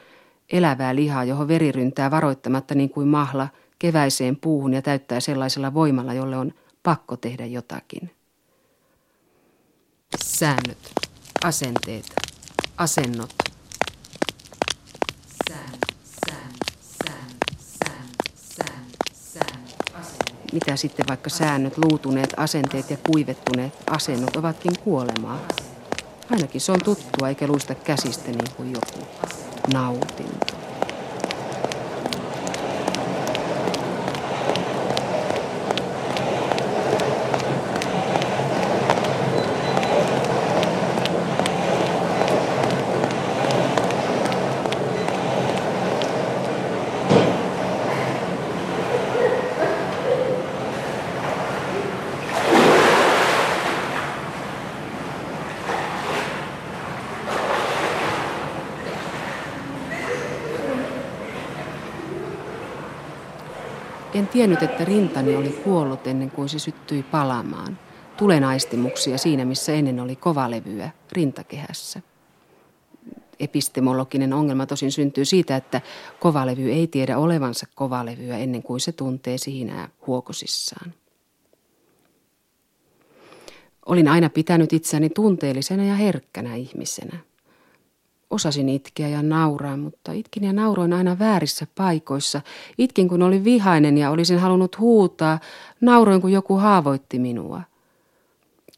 elävää 0.52 0.94
lihaa, 0.94 1.24
johon 1.24 1.48
veri 1.48 1.72
ryntää 1.72 2.10
varoittamatta 2.10 2.74
niin 2.74 2.90
kuin 2.90 3.08
mahla 3.08 3.48
keväiseen 3.78 4.36
puuhun 4.36 4.72
ja 4.72 4.82
täyttää 4.82 5.20
sellaisella 5.20 5.74
voimalla, 5.74 6.14
jolle 6.14 6.36
on 6.36 6.52
pakko 6.82 7.16
tehdä 7.16 7.46
jotakin. 7.46 8.10
Säännöt, 10.24 10.92
asenteet, 11.44 12.14
asennot, 12.76 13.34
mitä 20.52 20.76
sitten 20.76 21.06
vaikka 21.08 21.30
säännöt, 21.30 21.78
luutuneet 21.78 22.30
asenteet 22.36 22.90
ja 22.90 22.96
kuivettuneet 23.06 23.72
asennot 23.88 24.36
ovatkin 24.36 24.78
kuolemaa. 24.84 25.38
Ainakin 26.30 26.60
se 26.60 26.72
on 26.72 26.82
tuttua 26.84 27.28
eikä 27.28 27.46
luista 27.46 27.74
käsistä 27.74 28.30
niin 28.30 28.52
kuin 28.56 28.72
joku 28.72 29.06
nautinto. 29.72 30.61
Tiennyt, 64.32 64.62
että 64.62 64.84
rintani 64.84 65.36
oli 65.36 65.48
kuollut 65.48 66.06
ennen 66.06 66.30
kuin 66.30 66.48
se 66.48 66.58
syttyi 66.58 67.02
palamaan. 67.02 67.78
Tulenaistimuksia 68.16 69.18
siinä, 69.18 69.44
missä 69.44 69.72
ennen 69.72 70.00
oli 70.00 70.16
kovalevyä 70.16 70.90
rintakehässä. 71.12 72.00
Epistemologinen 73.40 74.32
ongelma 74.32 74.66
tosin 74.66 74.92
syntyy 74.92 75.24
siitä, 75.24 75.56
että 75.56 75.80
kovalevy 76.20 76.72
ei 76.72 76.86
tiedä 76.86 77.18
olevansa 77.18 77.66
kovalevyä 77.74 78.38
ennen 78.38 78.62
kuin 78.62 78.80
se 78.80 78.92
tuntee 78.92 79.38
siinä 79.38 79.88
huokosissaan. 80.06 80.94
Olin 83.86 84.08
aina 84.08 84.30
pitänyt 84.30 84.72
itseäni 84.72 85.10
tunteellisena 85.10 85.84
ja 85.84 85.94
herkkänä 85.94 86.54
ihmisenä. 86.54 87.18
Osasin 88.32 88.68
itkeä 88.68 89.08
ja 89.08 89.22
nauraa, 89.22 89.76
mutta 89.76 90.12
itkin 90.12 90.44
ja 90.44 90.52
nauroin 90.52 90.92
aina 90.92 91.18
väärissä 91.18 91.66
paikoissa. 91.74 92.40
Itkin 92.78 93.08
kun 93.08 93.22
olin 93.22 93.44
vihainen 93.44 93.98
ja 93.98 94.10
olisin 94.10 94.38
halunnut 94.38 94.78
huutaa, 94.78 95.40
nauroin 95.80 96.20
kun 96.20 96.32
joku 96.32 96.56
haavoitti 96.56 97.18
minua. 97.18 97.62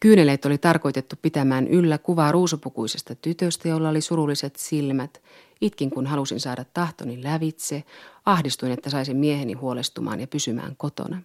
Kyyneleet 0.00 0.44
oli 0.44 0.58
tarkoitettu 0.58 1.16
pitämään 1.22 1.68
yllä 1.68 1.98
kuvaa 1.98 2.32
ruusupukuisesta 2.32 3.14
tytöstä, 3.14 3.68
jolla 3.68 3.88
oli 3.88 4.00
surulliset 4.00 4.56
silmät. 4.56 5.22
Itkin 5.60 5.90
kun 5.90 6.06
halusin 6.06 6.40
saada 6.40 6.64
tahtoni 6.74 7.22
lävitse, 7.22 7.84
ahdistuin, 8.26 8.72
että 8.72 8.90
saisin 8.90 9.16
mieheni 9.16 9.52
huolestumaan 9.52 10.20
ja 10.20 10.26
pysymään 10.26 10.74
kotona. 10.76 11.22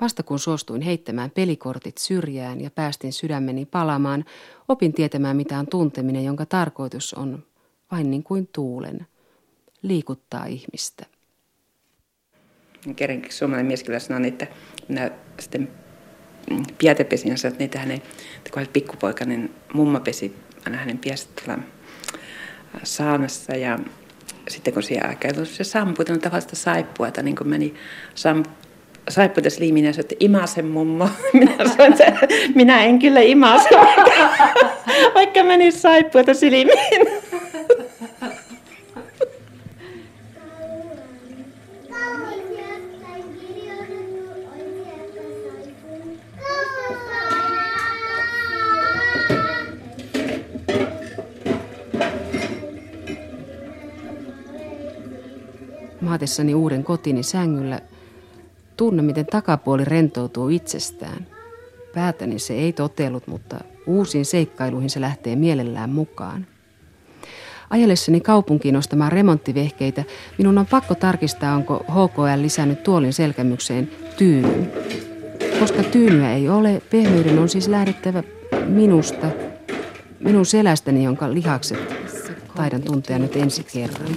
Vasta 0.00 0.22
kun 0.22 0.38
suostuin 0.38 0.82
heittämään 0.82 1.30
pelikortit 1.30 1.98
syrjään 1.98 2.60
ja 2.60 2.70
päästin 2.70 3.12
sydämeni 3.12 3.66
palamaan, 3.66 4.24
opin 4.68 4.92
tietämään 4.92 5.36
mitä 5.36 5.58
on 5.58 5.66
tunteminen, 5.66 6.24
jonka 6.24 6.46
tarkoitus 6.46 7.14
on 7.14 7.44
vain 7.90 8.10
niin 8.10 8.22
kuin 8.22 8.48
tuulen, 8.52 9.06
liikuttaa 9.82 10.44
ihmistä. 10.44 11.06
Kerrankin 12.96 13.32
suomalainen 13.32 13.66
mies 13.66 13.84
kyllä 13.84 13.98
sanoi, 13.98 14.28
että 14.28 14.46
minä 14.88 15.10
sitten 15.40 15.70
piätepesin 16.78 17.28
ja 17.28 17.34
että 17.34 17.58
niitä 17.58 17.78
hänen, 17.78 18.02
kun 18.52 18.62
oli 18.62 18.70
pikkupoika, 18.72 19.24
niin 19.24 19.54
mumma 19.74 20.00
pesi 20.00 20.36
aina 20.66 20.78
hänen 20.78 20.98
piästä 20.98 21.58
saunassa 22.82 23.56
ja 23.56 23.78
sitten 24.48 24.74
kun 24.74 24.82
siihen 24.82 25.08
aikaan 25.08 25.46
se 25.46 25.64
sampui, 25.64 26.04
tavallista 26.04 26.56
saippuata, 26.56 27.22
niin 27.22 27.36
kun 27.36 27.48
meni 27.48 27.74
sam, 28.14 28.42
saippuita 29.08 29.48
liimiin 29.58 29.84
ja 29.86 29.92
sanoi, 29.92 30.00
että 30.00 30.14
imasen 30.20 30.66
mummo. 30.66 31.08
Minä 31.32 31.52
sanoin, 31.56 31.92
että 31.92 32.26
minä 32.54 32.84
en 32.84 32.98
kyllä 32.98 33.20
imase, 33.20 33.68
vaikka 35.14 35.44
meni 35.44 35.72
saippuita 35.72 36.34
silmiin. 36.34 37.06
Maatessani 56.00 56.54
uuden 56.54 56.84
kotini 56.84 57.22
sängyllä 57.22 57.80
Tunne, 58.76 59.02
miten 59.02 59.26
takapuoli 59.26 59.84
rentoutuu 59.84 60.48
itsestään. 60.48 61.26
Päätäni 61.94 62.38
se 62.38 62.54
ei 62.54 62.72
totellut, 62.72 63.26
mutta 63.26 63.60
uusiin 63.86 64.24
seikkailuihin 64.24 64.90
se 64.90 65.00
lähtee 65.00 65.36
mielellään 65.36 65.90
mukaan. 65.90 66.46
Ajellessani 67.70 68.20
kaupunkiin 68.20 68.76
ostamaan 68.76 69.12
remonttivehkeitä, 69.12 70.04
minun 70.38 70.58
on 70.58 70.66
pakko 70.66 70.94
tarkistaa, 70.94 71.54
onko 71.54 71.84
HKL 71.88 72.42
lisännyt 72.42 72.82
tuolin 72.82 73.12
selkämykseen 73.12 73.90
tyynyn. 74.16 74.72
Koska 75.60 75.82
tyynyä 75.82 76.32
ei 76.32 76.48
ole, 76.48 76.82
pehmeyden 76.90 77.38
on 77.38 77.48
siis 77.48 77.68
lähdettävä 77.68 78.22
minusta, 78.66 79.26
minun 80.20 80.46
selästäni, 80.46 81.04
jonka 81.04 81.34
lihakset 81.34 81.94
taidan 82.56 82.82
tuntea 82.82 83.18
nyt 83.18 83.36
ensi 83.36 83.64
kerran. 83.72 84.08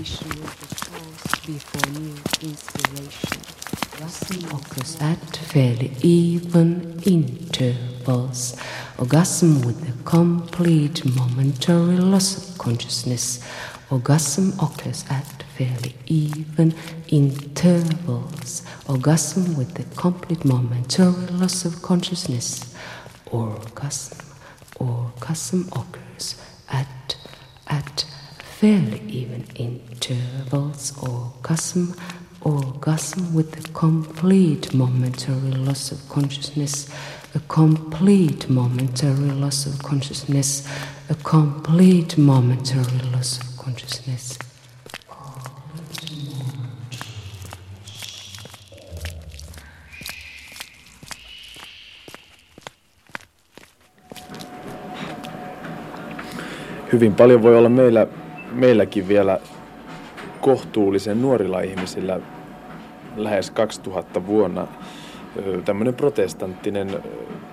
Occurs 4.01 4.97
at 5.01 5.37
fairly 5.37 5.91
even 6.01 7.01
intervals. 7.03 8.55
Orgasm 8.99 9.61
with 9.61 9.89
a 9.89 10.03
complete 10.03 11.03
momentary 11.15 11.97
loss 11.97 12.37
of 12.37 12.57
consciousness. 12.57 13.43
Orgasm 13.89 14.53
occurs 14.59 15.03
at 15.09 15.43
fairly 15.55 15.95
even 16.05 16.75
intervals. 17.07 18.63
Orgasm 18.87 19.57
with 19.57 19.79
a 19.79 19.95
complete 19.95 20.45
momentary 20.45 21.27
loss 21.27 21.65
of 21.65 21.81
consciousness. 21.81 22.75
Orgasm, 23.31 24.25
orgasm 24.79 25.69
occurs 25.71 26.35
at 26.69 27.17
at 27.67 28.05
fairly 28.43 29.01
even 29.07 29.45
intervals. 29.55 30.93
Orgasm 31.01 31.95
orgasm 32.47 33.35
with 33.35 33.59
a 33.59 33.71
complete 33.73 34.73
momentary 34.73 35.51
loss 35.65 35.91
of 35.91 35.99
consciousness, 36.07 36.87
a 37.35 37.39
complete 37.47 38.47
momentary 38.49 39.31
loss 39.31 39.67
of 39.67 39.73
consciousness, 39.79 40.65
a 41.09 41.15
complete 41.15 42.17
momentary 42.17 42.99
loss 43.11 43.39
of 43.39 43.65
consciousness. 43.65 44.39
Hyvin 56.93 57.15
paljon 57.15 57.41
voi 57.43 57.57
olla 57.57 57.69
meillä, 57.69 58.07
meilläkin 58.51 59.07
vielä 59.07 59.39
kohtuullisen 60.41 61.21
nuorilla 61.21 61.61
ihmisillä 61.61 62.19
lähes 63.17 63.51
2000 63.51 64.27
vuonna 64.27 64.67
tämmöinen 65.65 65.93
protestanttinen 65.93 67.03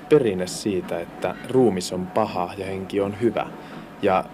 perinne 0.09 0.47
siitä, 0.47 1.01
että 1.01 1.35
ruumis 1.51 1.93
on 1.93 2.07
paha 2.07 2.51
ja 2.59 2.67
henki 2.67 3.01
on 3.01 3.21
hyvä. 3.21 3.47
Ja, 4.03 4.25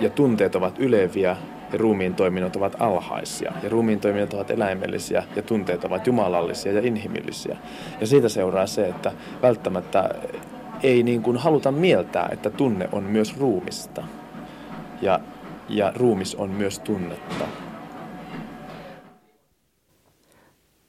ja 0.00 0.10
tunteet 0.10 0.54
ovat 0.54 0.78
yleviä 0.78 1.36
ja 1.72 1.78
ruumiin 1.78 2.14
toiminnot 2.14 2.56
ovat 2.56 2.76
alhaisia. 2.78 3.52
Ja 3.62 3.68
ruumiin 3.68 4.00
toiminnot 4.00 4.34
ovat 4.34 4.50
eläimellisiä 4.50 5.24
ja 5.36 5.42
tunteet 5.42 5.84
ovat 5.84 6.06
jumalallisia 6.06 6.72
ja 6.72 6.80
inhimillisiä. 6.80 7.56
Ja 8.00 8.06
siitä 8.06 8.28
seuraa 8.28 8.66
se, 8.66 8.88
että 8.88 9.12
välttämättä 9.42 10.14
ei 10.82 11.02
niin 11.02 11.22
kuin 11.22 11.36
haluta 11.36 11.72
mieltää, 11.72 12.28
että 12.32 12.50
tunne 12.50 12.88
on 12.92 13.04
myös 13.04 13.38
ruumista. 13.38 14.02
Ja, 15.02 15.20
ja 15.68 15.92
ruumis 15.96 16.34
on 16.34 16.50
myös 16.50 16.78
tunnetta. 16.78 17.44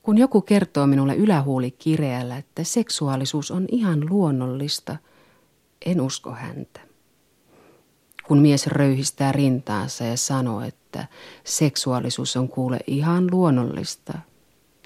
Kun 0.03 0.17
joku 0.17 0.41
kertoo 0.41 0.87
minulle 0.87 1.15
ylähuuli 1.15 1.71
kireällä, 1.71 2.37
että 2.37 2.63
seksuaalisuus 2.63 3.51
on 3.51 3.65
ihan 3.71 4.09
luonnollista, 4.09 4.97
en 5.85 6.01
usko 6.01 6.31
häntä. 6.31 6.79
Kun 8.23 8.37
mies 8.37 8.67
röyhistää 8.67 9.31
rintaansa 9.31 10.03
ja 10.03 10.17
sanoo, 10.17 10.61
että 10.61 11.07
seksuaalisuus 11.43 12.37
on 12.37 12.49
kuule 12.49 12.79
ihan 12.87 13.27
luonnollista, 13.31 14.13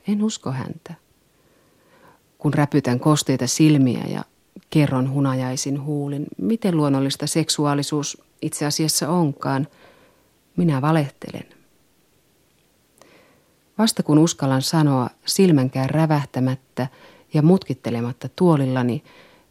en 0.07 0.23
usko 0.23 0.51
häntä. 0.51 0.93
Kun 2.37 2.53
räpytän 2.53 2.99
kosteita 2.99 3.47
silmiä 3.47 4.03
ja 4.07 4.23
kerron 4.69 5.11
hunajaisin 5.11 5.83
huulin, 5.83 6.25
miten 6.37 6.77
luonnollista 6.77 7.27
seksuaalisuus 7.27 8.21
itse 8.41 8.65
asiassa 8.65 9.09
onkaan, 9.09 9.67
minä 10.57 10.81
valehtelen. 10.81 11.56
Vasta 13.77 14.03
kun 14.03 14.17
uskallan 14.19 14.61
sanoa 14.61 15.09
silmänkään 15.25 15.89
rävähtämättä 15.89 16.87
ja 17.33 17.41
mutkittelematta 17.41 18.29
tuolillani, 18.35 19.03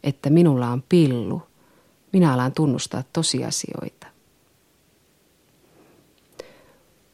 että 0.03 0.29
minulla 0.29 0.67
on 0.69 0.83
pillu, 0.89 1.41
minä 2.13 2.33
alan 2.33 2.51
tunnustaa 2.51 3.03
tosiasioita. 3.13 4.07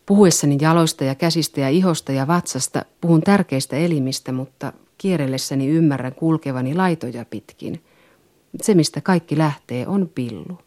Puhuessani 0.06 0.58
jaloista 0.62 1.04
ja 1.04 1.16
käsistä 1.16 1.62
ja 1.62 1.70
ihosta 1.70 2.12
ja 2.12 2.28
vatsasta 2.28 2.86
puhun 3.02 3.22
tärkeistä 3.22 3.76
elimistä, 3.76 4.32
mutta 4.32 4.74
kierrellessäni 4.98 5.68
ymmärrän 5.68 6.16
kulkevani 6.16 6.76
laitoja 6.76 7.26
pitkin. 7.26 7.84
Se, 8.62 8.74
mistä 8.74 9.02
kaikki 9.02 9.38
lähtee, 9.38 9.88
on 9.88 10.10
pillu. 10.16 10.58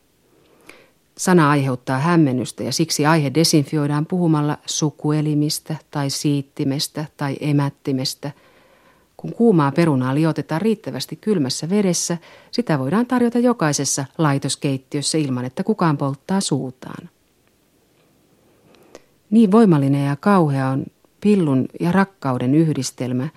Sana 1.18 1.50
aiheuttaa 1.50 1.98
hämmennystä 1.98 2.62
ja 2.62 2.72
siksi 2.72 3.06
aihe 3.06 3.30
desinfioidaan 3.34 4.06
puhumalla 4.06 4.58
sukuelimistä 4.66 5.76
tai 5.90 6.10
siittimestä 6.10 7.04
tai 7.16 7.36
emättimestä. 7.40 8.30
Kun 9.16 9.32
kuumaa 9.32 9.72
perunaa 9.72 10.14
liotetaan 10.14 10.60
riittävästi 10.62 11.16
kylmässä 11.16 11.70
vedessä, 11.70 12.18
sitä 12.50 12.78
voidaan 12.78 13.06
tarjota 13.06 13.38
jokaisessa 13.38 14.04
laitoskeittiössä 14.18 15.18
ilman, 15.18 15.44
että 15.44 15.64
kukaan 15.64 15.96
polttaa 15.96 16.40
suutaan. 16.40 17.08
Niin 19.30 19.52
voimallinen 19.52 20.06
ja 20.06 20.16
kauhea 20.16 20.68
on 20.68 20.84
pillun 21.20 21.66
ja 21.80 21.92
rakkauden 21.92 22.54
yhdistelmä, 22.54 23.28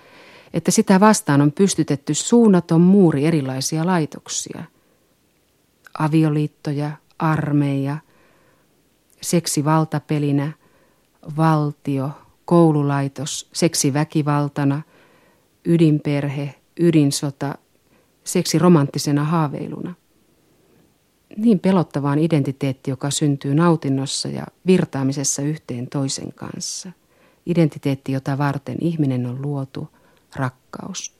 että 0.54 0.70
sitä 0.70 1.00
vastaan 1.00 1.40
on 1.40 1.52
pystytetty 1.52 2.14
suunnaton 2.14 2.80
muuri 2.80 3.26
erilaisia 3.26 3.86
laitoksia. 3.86 4.64
Avioliittoja, 5.98 6.90
armeija, 7.20 7.98
seksi 9.20 9.64
valtapelinä, 9.64 10.52
valtio, 11.36 12.10
koululaitos, 12.44 13.48
seksi 13.52 13.94
väkivaltana, 13.94 14.82
ydinperhe, 15.64 16.54
ydinsota, 16.80 17.58
seksi 18.24 18.58
romanttisena 18.58 19.24
haaveiluna. 19.24 19.94
Niin 21.36 21.58
pelottavaan 21.58 22.18
identiteetti, 22.18 22.90
joka 22.90 23.10
syntyy 23.10 23.54
nautinnossa 23.54 24.28
ja 24.28 24.46
virtaamisessa 24.66 25.42
yhteen 25.42 25.86
toisen 25.86 26.32
kanssa. 26.32 26.92
Identiteetti, 27.46 28.12
jota 28.12 28.38
varten 28.38 28.76
ihminen 28.80 29.26
on 29.26 29.42
luotu, 29.42 29.88
rakkaus. 30.36 31.16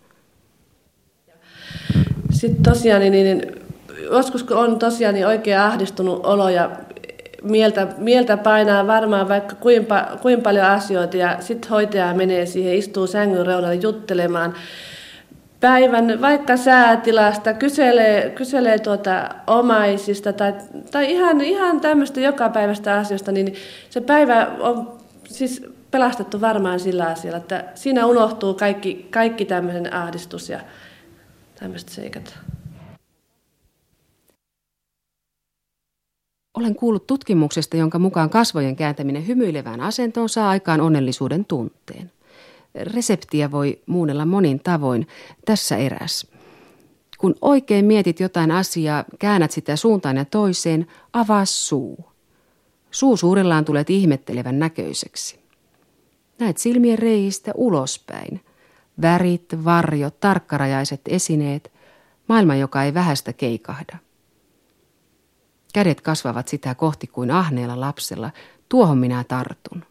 Sitten 2.30 2.62
tosiaan, 2.62 3.00
niin, 3.00 3.12
niin 3.12 3.59
joskus 4.02 4.42
kun 4.42 4.56
on 4.56 4.78
tosiaan 4.78 5.14
niin 5.14 5.26
oikein 5.26 5.58
ahdistunut 5.58 6.26
olo 6.26 6.48
ja 6.48 6.70
mieltä, 7.42 7.86
mieltä 7.98 8.36
painaa 8.36 8.86
varmaan 8.86 9.28
vaikka 9.28 9.56
kuinka, 9.56 10.18
kuinka 10.22 10.42
paljon 10.42 10.66
asioita 10.66 11.16
ja 11.16 11.36
sitten 11.40 11.70
hoitaja 11.70 12.14
menee 12.14 12.46
siihen, 12.46 12.74
istuu 12.74 13.06
sängyn 13.06 13.46
reunalle 13.46 13.74
juttelemaan 13.74 14.54
päivän 15.60 16.20
vaikka 16.20 16.56
säätilasta, 16.56 17.54
kyselee, 17.54 18.30
kyselee 18.30 18.78
tuota 18.78 19.28
omaisista 19.46 20.32
tai, 20.32 20.54
tai 20.90 21.10
ihan, 21.10 21.40
ihan 21.40 21.80
tämmöistä 21.80 22.20
jokapäiväistä 22.20 22.96
asioista, 22.96 23.32
niin 23.32 23.54
se 23.90 24.00
päivä 24.00 24.46
on 24.60 24.98
siis 25.24 25.62
pelastettu 25.90 26.40
varmaan 26.40 26.80
sillä 26.80 27.06
asialla, 27.06 27.38
että 27.38 27.64
siinä 27.74 28.06
unohtuu 28.06 28.54
kaikki, 28.54 29.06
kaikki 29.10 29.44
tämmöisen 29.44 29.94
ahdistus 29.94 30.48
ja 30.48 30.60
tämmöiset 31.54 31.88
seikat. 31.88 32.38
Olen 36.54 36.74
kuullut 36.74 37.06
tutkimuksesta, 37.06 37.76
jonka 37.76 37.98
mukaan 37.98 38.30
kasvojen 38.30 38.76
kääntäminen 38.76 39.26
hymyilevään 39.26 39.80
asentoon 39.80 40.28
saa 40.28 40.50
aikaan 40.50 40.80
onnellisuuden 40.80 41.44
tunteen. 41.44 42.12
Reseptiä 42.74 43.50
voi 43.50 43.80
muunnella 43.86 44.24
monin 44.24 44.60
tavoin. 44.60 45.06
Tässä 45.44 45.76
eräs. 45.76 46.26
Kun 47.18 47.34
oikein 47.40 47.84
mietit 47.84 48.20
jotain 48.20 48.50
asiaa, 48.50 49.04
käännät 49.18 49.50
sitä 49.50 49.76
suuntaan 49.76 50.16
ja 50.16 50.24
toiseen, 50.24 50.86
avaa 51.12 51.44
suu. 51.44 52.04
Suu 52.90 53.16
suurellaan 53.16 53.64
tulet 53.64 53.90
ihmettelevän 53.90 54.58
näköiseksi. 54.58 55.40
Näet 56.38 56.58
silmien 56.58 56.98
reistä 56.98 57.52
ulospäin. 57.54 58.40
Värit, 59.02 59.64
varjot, 59.64 60.20
tarkkarajaiset 60.20 61.00
esineet, 61.08 61.72
maailma, 62.28 62.54
joka 62.54 62.84
ei 62.84 62.94
vähästä 62.94 63.32
keikahda. 63.32 63.98
Kädet 65.72 66.00
kasvavat 66.00 66.48
sitä 66.48 66.74
kohti 66.74 67.06
kuin 67.06 67.30
ahneella 67.30 67.80
lapsella. 67.80 68.30
Tuohon 68.68 68.98
minä 68.98 69.24
tartun. 69.28 69.84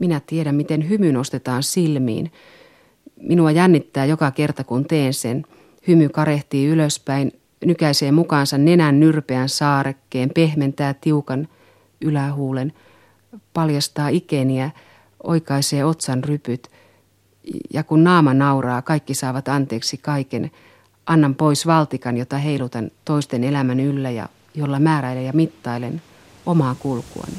Minä 0.00 0.20
tiedän, 0.26 0.54
miten 0.54 0.88
hymy 0.88 1.12
nostetaan 1.12 1.62
silmiin. 1.62 2.32
Minua 3.20 3.50
jännittää 3.50 4.04
joka 4.04 4.30
kerta, 4.30 4.64
kun 4.64 4.84
teen 4.84 5.14
sen. 5.14 5.44
Hymy 5.88 6.08
karehtii 6.08 6.66
ylöspäin, 6.66 7.32
nykäisee 7.64 8.12
mukaansa 8.12 8.58
nenän 8.58 9.00
nyrpeän 9.00 9.48
saarekkeen, 9.48 10.30
pehmentää 10.34 10.94
tiukan 10.94 11.48
ylähuulen, 12.00 12.72
paljastaa 13.54 14.08
ikeniä, 14.08 14.70
oikaisee 15.22 15.84
otsan 15.84 16.24
rypyt. 16.24 16.68
Ja 17.74 17.84
kun 17.84 18.04
naama 18.04 18.34
nauraa, 18.34 18.82
kaikki 18.82 19.14
saavat 19.14 19.48
anteeksi 19.48 19.96
kaiken. 19.96 20.50
Annan 21.06 21.34
pois 21.34 21.66
valtikan, 21.66 22.16
jota 22.16 22.38
heilutan 22.38 22.90
toisten 23.04 23.44
elämän 23.44 23.80
yllä 23.80 24.10
ja 24.10 24.28
jolla 24.54 24.78
määräilen 24.78 25.24
ja 25.24 25.32
mittailen 25.32 26.02
omaa 26.46 26.74
kulkuani. 26.74 27.34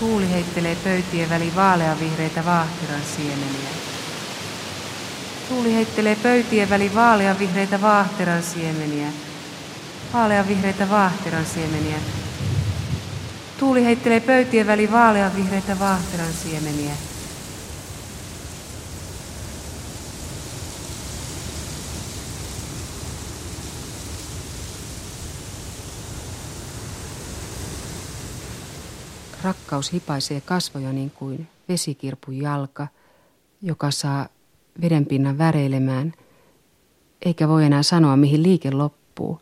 Tuuli 0.00 0.23
heittelee 0.34 0.76
pöytien 0.84 1.30
väli 1.30 1.52
vaaleanvihreitä 1.56 2.44
vaahtiran 2.44 3.00
siemeniä. 3.16 3.70
Tuuli 5.48 5.74
heittelee 5.74 6.16
pöytien 6.16 6.70
väli 6.70 6.94
vaaleanvihreitä 6.94 7.80
vaahtiran 7.80 8.42
siemeniä. 8.42 9.06
Vaaleanvihreitä 10.14 10.90
vaahtiran 10.90 11.46
siemeniä. 11.46 11.96
Tuuli 13.58 13.84
heittelee 13.84 14.20
pöytien 14.20 14.66
väli 14.66 14.92
vaaleanvihreitä 14.92 15.78
vaahtiran 15.78 16.32
siemeniä. 16.42 16.94
Rakkaus 29.44 29.92
hipaisee 29.92 30.40
kasvoja 30.40 30.92
niin 30.92 31.10
kuin 31.10 31.48
vesikirpun 31.68 32.38
jalka, 32.38 32.88
joka 33.62 33.90
saa 33.90 34.28
vedenpinnan 34.80 35.38
väreilemään, 35.38 36.12
eikä 37.24 37.48
voi 37.48 37.64
enää 37.64 37.82
sanoa, 37.82 38.16
mihin 38.16 38.42
liike 38.42 38.70
loppuu, 38.70 39.40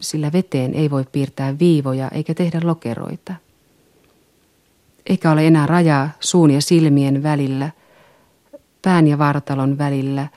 sillä 0.00 0.32
veteen 0.32 0.74
ei 0.74 0.90
voi 0.90 1.04
piirtää 1.12 1.58
viivoja 1.58 2.08
eikä 2.08 2.34
tehdä 2.34 2.60
lokeroita. 2.64 3.34
Eikä 5.06 5.30
ole 5.30 5.46
enää 5.46 5.66
rajaa 5.66 6.10
suun 6.20 6.50
ja 6.50 6.62
silmien 6.62 7.22
välillä, 7.22 7.70
pään 8.82 9.06
ja 9.06 9.18
vartalon 9.18 9.78
välillä, 9.78 10.28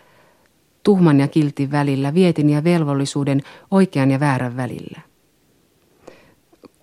tuhman 0.84 1.20
ja 1.20 1.28
kiltin 1.28 1.72
välillä, 1.72 2.14
vietin 2.14 2.50
ja 2.50 2.64
velvollisuuden, 2.64 3.42
oikean 3.72 4.12
ja 4.12 4.20
väärän 4.20 4.58
välillä. 4.58 5.02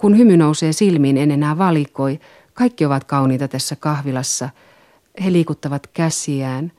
Kun 0.03 0.18
hymy 0.18 0.36
nousee 0.36 0.72
silmiin, 0.72 1.16
en 1.16 1.30
enää 1.30 1.59
valikoi. 1.59 2.20
Kaikki 2.55 2.84
ovat 2.84 3.05
kauniita 3.05 3.48
tässä 3.48 3.76
kahvilassa. 3.76 4.48
He 5.24 5.32
liikuttavat 5.32 5.86
käsiään, 5.86 6.72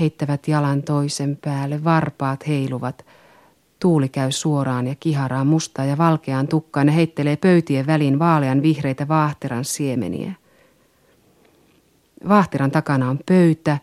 heittävät 0.00 0.48
jalan 0.48 0.82
toisen 0.82 1.38
päälle, 1.44 1.84
varpaat 1.84 2.46
heiluvat. 2.46 3.06
Tuuli 3.78 4.08
käy 4.08 4.32
suoraan 4.32 4.86
ja 4.86 4.94
kiharaan 5.00 5.46
mustaa 5.46 5.84
ja 5.84 5.98
valkeaan 5.98 6.48
tukkaan 6.48 6.86
ja 6.86 6.92
heittelee 6.92 7.36
pöytien 7.36 7.86
väliin 7.86 8.18
vaalean 8.18 8.62
vihreitä 8.62 9.08
vaahteran 9.08 9.64
siemeniä. 9.64 10.32
Vaahteran 12.28 12.70
takana 12.70 13.10
on 13.10 13.18
pöytä, 13.26 13.78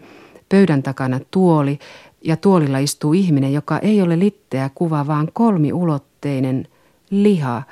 pöydän 0.49 0.83
takana 0.83 1.19
tuoli 1.31 1.79
ja 2.21 2.37
tuolilla 2.37 2.77
istuu 2.77 3.13
ihminen, 3.13 3.53
joka 3.53 3.79
ei 3.79 4.01
ole 4.01 4.19
litteä 4.19 4.69
kuva, 4.75 5.07
vaan 5.07 5.29
kolmiulotteinen 5.33 6.67
liha– 7.09 7.63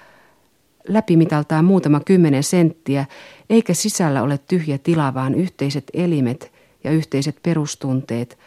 läpimitaltaan 0.88 1.66
muutama 1.66 2.00
kymmenen 2.00 2.44
senttiä, 2.44 3.06
eikä 3.50 3.74
sisällä 3.74 4.24
ole 4.24 4.38
tyhjä 4.38 4.78
tila, 4.78 5.14
vaan 5.14 5.36
yhteiset 5.36 5.84
elimet 5.94 6.52
ja 6.84 6.92
yhteiset 6.92 7.40
perustunteet, 7.44 8.38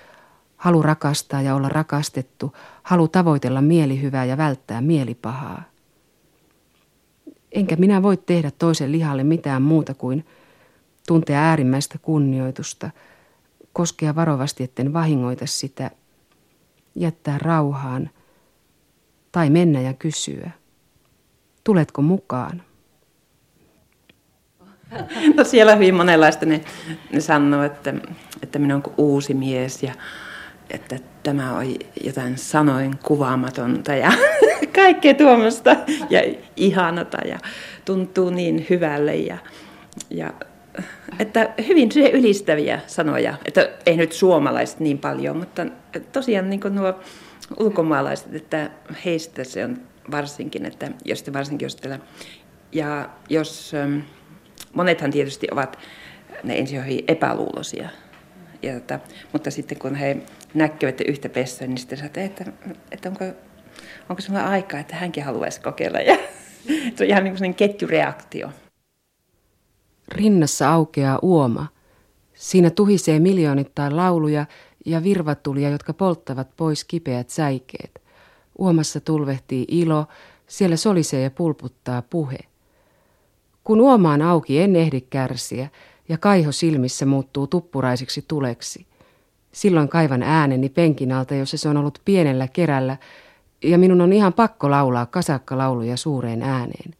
halu 0.56 0.82
rakastaa 0.82 1.42
ja 1.42 1.54
olla 1.54 1.68
rakastettu, 1.68 2.52
halu 2.82 3.08
tavoitella 3.08 3.60
mielihyvää 3.60 4.24
ja 4.24 4.36
välttää 4.36 4.80
mielipahaa. 4.80 5.62
Enkä 7.52 7.76
minä 7.76 8.02
voi 8.02 8.16
tehdä 8.16 8.50
toisen 8.50 8.92
lihalle 8.92 9.24
mitään 9.24 9.62
muuta 9.62 9.94
kuin 9.94 10.26
tuntea 11.06 11.40
äärimmäistä 11.40 11.98
kunnioitusta, 11.98 12.90
koskea 13.72 14.14
varovasti, 14.14 14.64
etten 14.64 14.92
vahingoita 14.92 15.46
sitä, 15.46 15.90
jättää 16.94 17.38
rauhaan 17.38 18.10
tai 19.32 19.50
mennä 19.50 19.80
ja 19.80 19.94
kysyä. 19.94 20.50
Tuletko 21.68 22.02
mukaan? 22.02 22.62
No 25.34 25.44
siellä 25.44 25.74
hyvin 25.74 25.94
monenlaista 25.94 26.46
ne, 26.46 26.60
ne 27.12 27.20
sanoo, 27.20 27.62
että, 27.62 27.94
että 28.42 28.58
minä 28.58 28.74
olen 28.74 28.94
uusi 28.96 29.34
mies 29.34 29.82
ja 29.82 29.94
että 30.70 30.98
tämä 31.22 31.56
on 31.56 31.74
jotain 32.04 32.38
sanoin 32.38 32.98
kuvaamatonta 33.04 33.94
ja 33.94 34.12
kaikkea 34.74 35.14
tuommoista 35.14 35.76
ja 36.10 36.34
ihanata 36.56 37.18
ja 37.26 37.38
tuntuu 37.84 38.30
niin 38.30 38.66
hyvälle 38.70 39.16
ja, 39.16 39.38
ja 40.10 40.32
että 41.18 41.50
hyvin 41.66 41.88
ylistäviä 42.12 42.80
sanoja, 42.86 43.34
että 43.44 43.70
ei 43.86 43.96
nyt 43.96 44.12
suomalaiset 44.12 44.80
niin 44.80 44.98
paljon, 44.98 45.36
mutta 45.36 45.66
tosiaan 46.12 46.50
niin 46.50 46.60
nuo 46.70 46.94
ulkomaalaiset, 47.60 48.34
että 48.34 48.70
heistä 49.04 49.44
se 49.44 49.64
on 49.64 49.78
varsinkin, 50.10 50.66
että 50.66 50.90
jos 51.04 51.22
te 51.22 51.32
varsinkin 51.32 51.66
jos 51.66 51.76
teillä 51.76 51.98
Ja 52.72 53.10
jos, 53.28 53.74
ähm, 53.74 53.98
monethan 54.72 55.10
tietysti 55.10 55.46
ovat 55.52 55.78
ne 56.42 56.64
hyvin 56.84 57.04
epäluuloisia. 57.08 57.88
Ja 58.62 58.72
tota, 58.72 58.98
mutta 59.32 59.50
sitten 59.50 59.78
kun 59.78 59.94
he 59.94 60.16
näkevät 60.54 61.00
yhtä 61.00 61.28
pessua, 61.28 61.66
niin 61.66 61.78
sitten 61.78 61.98
sanotaan, 61.98 62.26
että, 62.26 62.44
että 62.90 63.08
onko, 63.08 63.24
onko 64.08 64.22
sinulla 64.22 64.44
aikaa, 64.44 64.80
että 64.80 64.96
hänkin 64.96 65.24
haluaisi 65.24 65.60
kokeilla. 65.60 65.98
Ja 65.98 66.16
se 66.96 67.04
on 67.04 67.10
ihan 67.10 67.24
niin 67.24 67.36
kuin 67.38 67.54
ketjureaktio. 67.54 68.50
Rinnassa 70.08 70.72
aukeaa 70.72 71.18
uoma. 71.22 71.66
Siinä 72.34 72.70
tuhisee 72.70 73.20
miljoonittain 73.20 73.96
lauluja 73.96 74.46
ja 74.86 75.02
virvatulia, 75.02 75.70
jotka 75.70 75.92
polttavat 75.92 76.48
pois 76.56 76.84
kipeät 76.84 77.30
säikeet. 77.30 78.07
Uomassa 78.58 79.00
tulvehtii 79.00 79.64
ilo, 79.68 80.06
siellä 80.46 80.76
solisee 80.76 81.22
ja 81.22 81.30
pulputtaa 81.30 82.02
puhe. 82.02 82.38
Kun 83.64 83.80
uomaan 83.80 84.22
auki 84.22 84.60
en 84.60 84.76
ehdi 84.76 85.00
kärsiä 85.00 85.68
ja 86.08 86.18
kaiho 86.18 86.52
silmissä 86.52 87.06
muuttuu 87.06 87.46
tuppuraisiksi 87.46 88.24
tuleksi. 88.28 88.86
Silloin 89.52 89.88
kaivan 89.88 90.22
ääneni 90.22 90.68
penkin 90.68 91.12
alta, 91.12 91.34
jossa 91.34 91.56
se 91.56 91.68
on 91.68 91.76
ollut 91.76 92.00
pienellä 92.04 92.48
kerällä, 92.48 92.96
ja 93.62 93.78
minun 93.78 94.00
on 94.00 94.12
ihan 94.12 94.32
pakko 94.32 94.70
laulaa 94.70 95.06
kasakkalauluja 95.06 95.96
suureen 95.96 96.42
ääneen. 96.42 96.94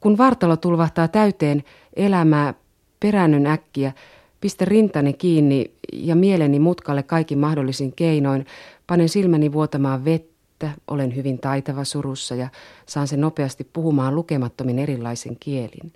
Kun 0.00 0.18
vartalo 0.18 0.56
tulvahtaa 0.56 1.08
täyteen 1.08 1.64
elämää, 1.96 2.54
peräännyn 3.00 3.46
äkkiä, 3.46 3.92
pistä 4.40 4.64
rintani 4.64 5.12
kiinni 5.12 5.70
ja 5.92 6.16
mieleni 6.16 6.58
mutkalle 6.58 7.02
kaikin 7.02 7.38
mahdollisin 7.38 7.92
keinoin, 7.92 8.46
panen 8.86 9.08
silmäni 9.08 9.52
vuotamaan 9.52 10.04
vettä, 10.04 10.70
olen 10.88 11.16
hyvin 11.16 11.38
taitava 11.38 11.84
surussa 11.84 12.34
ja 12.34 12.48
saan 12.86 13.08
sen 13.08 13.20
nopeasti 13.20 13.68
puhumaan 13.72 14.14
lukemattomin 14.14 14.78
erilaisen 14.78 15.36
kielin. 15.40 15.92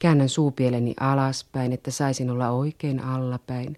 Käännän 0.00 0.28
suupieleni 0.28 0.94
alaspäin, 1.00 1.72
että 1.72 1.90
saisin 1.90 2.30
olla 2.30 2.50
oikein 2.50 3.04
allapäin. 3.04 3.76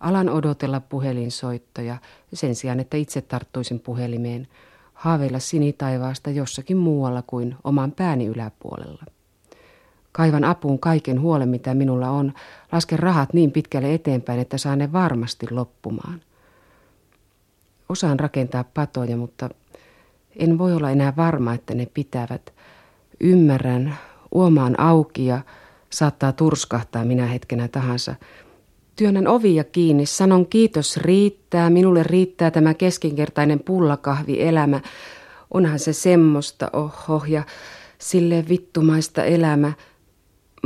Alan 0.00 0.28
odotella 0.28 0.80
puhelinsoittoja 0.80 1.96
sen 2.32 2.54
sijaan, 2.54 2.80
että 2.80 2.96
itse 2.96 3.20
tarttuisin 3.20 3.80
puhelimeen. 3.80 4.48
Haaveilla 4.94 5.38
sinitaivaasta 5.38 6.30
jossakin 6.30 6.76
muualla 6.76 7.22
kuin 7.26 7.56
oman 7.64 7.92
pääni 7.92 8.26
yläpuolella. 8.26 9.04
Kaivan 10.16 10.44
apuun 10.44 10.78
kaiken 10.78 11.20
huolen, 11.20 11.48
mitä 11.48 11.74
minulla 11.74 12.10
on. 12.10 12.32
Lasken 12.72 12.98
rahat 12.98 13.32
niin 13.32 13.52
pitkälle 13.52 13.94
eteenpäin, 13.94 14.40
että 14.40 14.58
saan 14.58 14.78
ne 14.78 14.92
varmasti 14.92 15.46
loppumaan. 15.50 16.20
Osaan 17.88 18.20
rakentaa 18.20 18.64
patoja, 18.64 19.16
mutta 19.16 19.50
en 20.36 20.58
voi 20.58 20.72
olla 20.72 20.90
enää 20.90 21.12
varma, 21.16 21.54
että 21.54 21.74
ne 21.74 21.86
pitävät. 21.94 22.52
Ymmärrän, 23.20 23.96
uomaan 24.32 24.80
auki 24.80 25.26
ja 25.26 25.40
saattaa 25.90 26.32
turskahtaa 26.32 27.04
minä 27.04 27.26
hetkenä 27.26 27.68
tahansa. 27.68 28.14
Työnnän 28.96 29.28
ovia 29.28 29.64
kiinni, 29.64 30.06
sanon 30.06 30.46
kiitos 30.46 30.96
riittää, 30.96 31.70
minulle 31.70 32.02
riittää 32.02 32.50
tämä 32.50 32.74
keskinkertainen 32.74 33.60
pullakahvi 33.60 34.42
elämä. 34.42 34.80
Onhan 35.54 35.78
se 35.78 35.92
semmoista, 35.92 36.70
oho, 36.72 37.24
ja 37.28 37.42
sille 37.98 38.44
vittumaista 38.48 39.24
elämä, 39.24 39.72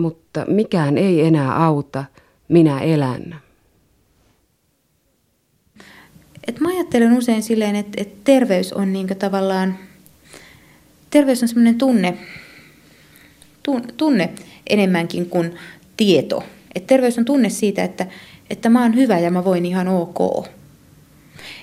mutta 0.01 0.45
mikään 0.49 0.99
ei 0.99 1.21
enää 1.21 1.65
auta, 1.65 2.05
minä 2.49 2.81
elän. 2.81 3.41
Et 6.49 6.61
mä 6.61 6.69
ajattelen 6.69 7.13
usein 7.13 7.43
silleen, 7.43 7.77
että, 7.77 8.03
että 8.03 8.17
terveys 8.25 8.73
on 8.73 8.93
niin 8.93 9.07
tavallaan, 9.19 9.79
terveys 11.11 11.43
on 11.43 11.49
semmoinen 11.49 11.79
tunne, 11.79 12.19
tunne 13.97 14.31
enemmänkin 14.67 15.27
kuin 15.27 15.55
tieto. 15.97 16.45
Et 16.75 16.87
terveys 16.87 17.19
on 17.19 17.25
tunne 17.25 17.49
siitä, 17.49 17.85
että, 17.85 18.07
että 18.51 18.69
mä 18.69 18.83
oon 18.83 18.95
hyvä 18.95 19.19
ja 19.19 19.31
mä 19.31 19.45
voin 19.45 19.67
ihan 19.67 19.89
ok. 19.89 20.47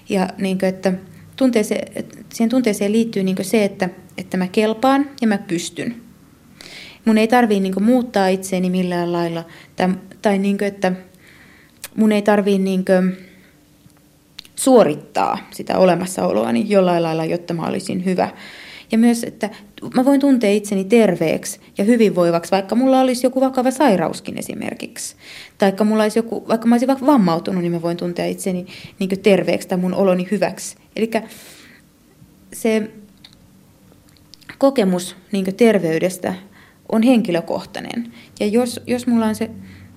Ja 0.09 0.29
niin 0.38 0.59
kuin, 0.59 0.69
että 0.69 0.93
tunteeseen, 1.36 2.05
siihen 2.33 2.49
tunteeseen 2.49 2.91
liittyy 2.91 3.23
niin 3.23 3.36
se, 3.41 3.63
että, 3.63 3.89
että 4.17 4.38
mä 4.38 4.47
kelpaan 4.47 5.09
ja 5.21 5.27
mä 5.27 5.38
pystyn. 5.38 6.05
Mun 7.06 7.18
ei 7.18 7.28
tarvii 7.28 7.60
niin 7.60 7.84
muuttaa 7.84 8.28
itseäni 8.28 8.70
millään 8.70 9.14
lailla. 9.14 9.43
Tai, 9.76 9.89
tai 10.22 10.38
niin 10.38 10.58
kuin, 10.58 10.68
että 10.68 10.91
mun 11.95 12.12
ei 12.12 12.22
tarvii 12.22 12.60
niin 12.60 12.86
suorittaa 14.56 15.38
sitä 15.51 15.78
olemassaoloani 15.78 16.66
jollain 16.68 17.03
lailla, 17.03 17.26
jotta 17.26 17.53
mä 17.53 17.68
olisin 17.68 18.06
hyvä. 18.06 18.30
Ja 18.91 18.97
myös, 18.97 19.24
että 19.24 19.49
mä 19.93 20.06
voin 20.06 20.20
tuntea 20.20 20.51
itseni 20.51 20.84
terveeksi 20.84 21.60
ja 21.78 21.84
hyvinvoivaksi, 21.84 22.51
vaikka 22.51 22.76
mulla 22.76 23.01
olisi 23.01 23.26
joku 23.26 23.41
vakava 23.41 23.72
sairauskin 23.72 24.38
esimerkiksi. 24.38 25.16
Tai 25.58 25.74
olisi 25.93 26.20
joku, 26.20 26.45
vaikka 26.47 26.68
mä 26.68 26.76
olisin 26.76 26.88
vaikka 26.88 27.06
vammautunut, 27.06 27.62
niin 27.62 27.72
mä 27.72 27.82
voin 27.82 27.97
tuntea 27.97 28.26
itseni 28.26 28.66
niin 28.99 29.20
terveeksi 29.24 29.68
tai 29.68 29.78
mun 29.78 29.93
oloni 29.93 30.28
hyväksi. 30.32 30.76
Eli 30.95 31.12
se 32.53 32.91
kokemus 34.58 35.16
niin 35.32 35.56
terveydestä 35.56 36.34
on 36.91 37.03
henkilökohtainen. 37.03 38.13
Ja 38.39 38.47
jos, 38.47 38.79
jos 38.88 39.07
mulla 39.07 39.25
on 39.25 39.36
se 39.36 39.49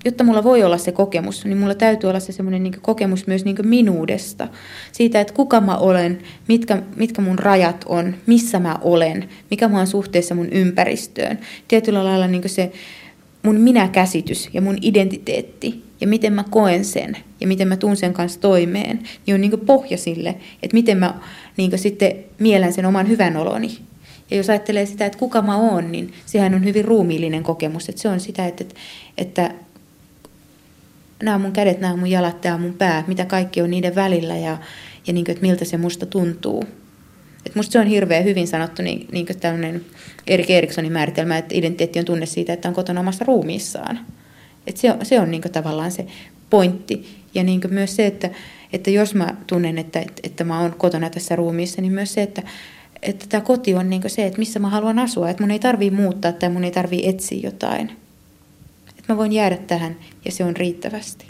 jotta 0.04 0.24
mulla 0.24 0.44
voi 0.44 0.62
olla 0.62 0.78
se 0.78 0.92
kokemus, 0.92 1.44
niin 1.44 1.58
mulla 1.58 1.74
täytyy 1.74 2.10
olla 2.10 2.20
se 2.20 2.32
semmoinen 2.32 2.62
niin 2.62 2.80
kokemus 2.82 3.26
myös 3.26 3.44
niin 3.44 3.56
minuudesta. 3.62 4.48
Siitä, 4.92 5.20
että 5.20 5.34
kuka 5.34 5.60
mä 5.60 5.76
olen, 5.76 6.18
mitkä, 6.48 6.82
mitkä 6.96 7.22
mun 7.22 7.38
rajat 7.38 7.84
on, 7.88 8.14
missä 8.26 8.58
mä 8.58 8.78
olen, 8.82 9.28
mikä 9.50 9.68
mä 9.68 9.76
oon 9.76 9.86
suhteessa 9.86 10.34
mun 10.34 10.48
ympäristöön. 10.48 11.38
Tietyllä 11.68 12.04
lailla 12.04 12.26
niin 12.26 12.48
se 12.48 12.72
mun 13.42 13.60
minäkäsitys 13.60 14.48
ja 14.52 14.60
mun 14.60 14.78
identiteetti 14.82 15.84
ja 16.00 16.06
miten 16.06 16.32
mä 16.32 16.44
koen 16.50 16.84
sen 16.84 17.16
ja 17.40 17.46
miten 17.46 17.68
mä 17.68 17.76
tuun 17.76 17.96
sen 17.96 18.12
kanssa 18.12 18.40
toimeen, 18.40 18.98
niin 19.26 19.34
on 19.34 19.40
niin 19.40 19.60
pohja 19.66 19.98
sille, 19.98 20.28
että 20.62 20.74
miten 20.74 20.98
mä 20.98 21.14
niin 21.56 21.78
sitten 21.78 22.12
mielän 22.38 22.72
sen 22.72 22.86
oman 22.86 23.08
hyvän 23.08 23.36
oloni. 23.36 23.87
Ja 24.30 24.36
jos 24.36 24.50
ajattelee 24.50 24.86
sitä, 24.86 25.06
että 25.06 25.18
kuka 25.18 25.42
mä 25.42 25.56
oon, 25.56 25.92
niin 25.92 26.12
sehän 26.26 26.54
on 26.54 26.64
hyvin 26.64 26.84
ruumiillinen 26.84 27.42
kokemus. 27.42 27.88
Että 27.88 28.02
se 28.02 28.08
on 28.08 28.20
sitä, 28.20 28.46
että, 28.46 28.64
että 29.18 29.54
nämä 31.22 31.34
on 31.34 31.40
mun 31.40 31.52
kädet, 31.52 31.80
nämä 31.80 31.92
on 31.92 31.98
mun 31.98 32.10
jalat, 32.10 32.40
tämä 32.40 32.54
on 32.54 32.60
mun 32.60 32.74
pää, 32.74 33.04
mitä 33.06 33.24
kaikki 33.24 33.62
on 33.62 33.70
niiden 33.70 33.94
välillä 33.94 34.36
ja, 34.36 34.58
ja 35.06 35.12
niin 35.12 35.24
kuin, 35.24 35.32
että 35.32 35.46
miltä 35.46 35.64
se 35.64 35.76
musta 35.76 36.06
tuntuu. 36.06 36.64
Et 37.46 37.54
musta 37.54 37.72
se 37.72 37.78
on 37.78 37.86
hirveän 37.86 38.24
hyvin 38.24 38.48
sanottu 38.48 38.82
niin, 38.82 39.08
niin 39.12 39.26
kuin 39.26 39.40
tämmöinen 39.40 39.84
Erik 40.26 40.50
Erikssonin 40.50 40.92
määritelmä, 40.92 41.38
että 41.38 41.54
identiteetti 41.54 41.98
on 41.98 42.04
tunne 42.04 42.26
siitä, 42.26 42.52
että 42.52 42.68
on 42.68 42.74
kotona 42.74 43.00
omassa 43.00 43.24
ruumiissaan. 43.24 44.00
Et 44.66 44.76
se 44.76 44.92
on, 44.92 45.06
se 45.06 45.20
on 45.20 45.30
niin 45.30 45.42
kuin 45.42 45.52
tavallaan 45.52 45.90
se 45.90 46.06
pointti. 46.50 47.18
Ja 47.34 47.42
niin 47.42 47.60
kuin 47.60 47.74
myös 47.74 47.96
se, 47.96 48.06
että, 48.06 48.30
että 48.72 48.90
jos 48.90 49.14
mä 49.14 49.34
tunnen, 49.46 49.78
että, 49.78 50.00
että, 50.00 50.20
että 50.22 50.44
mä 50.44 50.60
oon 50.60 50.74
kotona 50.78 51.10
tässä 51.10 51.36
ruumiissa, 51.36 51.82
niin 51.82 51.92
myös 51.92 52.14
se, 52.14 52.22
että, 52.22 52.42
että 53.02 53.26
tämä 53.28 53.40
koti 53.40 53.74
on 53.74 53.90
niin 53.90 54.02
se, 54.06 54.26
että 54.26 54.38
missä 54.38 54.58
mä 54.58 54.68
haluan 54.68 54.98
asua. 54.98 55.30
Että 55.30 55.42
mun 55.42 55.50
ei 55.50 55.58
tarvii 55.58 55.90
muuttaa 55.90 56.32
tai 56.32 56.48
mun 56.48 56.64
ei 56.64 56.70
tarvii 56.70 57.08
etsiä 57.08 57.40
jotain. 57.42 57.96
Mä 59.08 59.16
voin 59.16 59.32
jäädä 59.32 59.56
tähän 59.56 59.96
ja 60.24 60.32
se 60.32 60.44
on 60.44 60.56
riittävästi. 60.56 61.27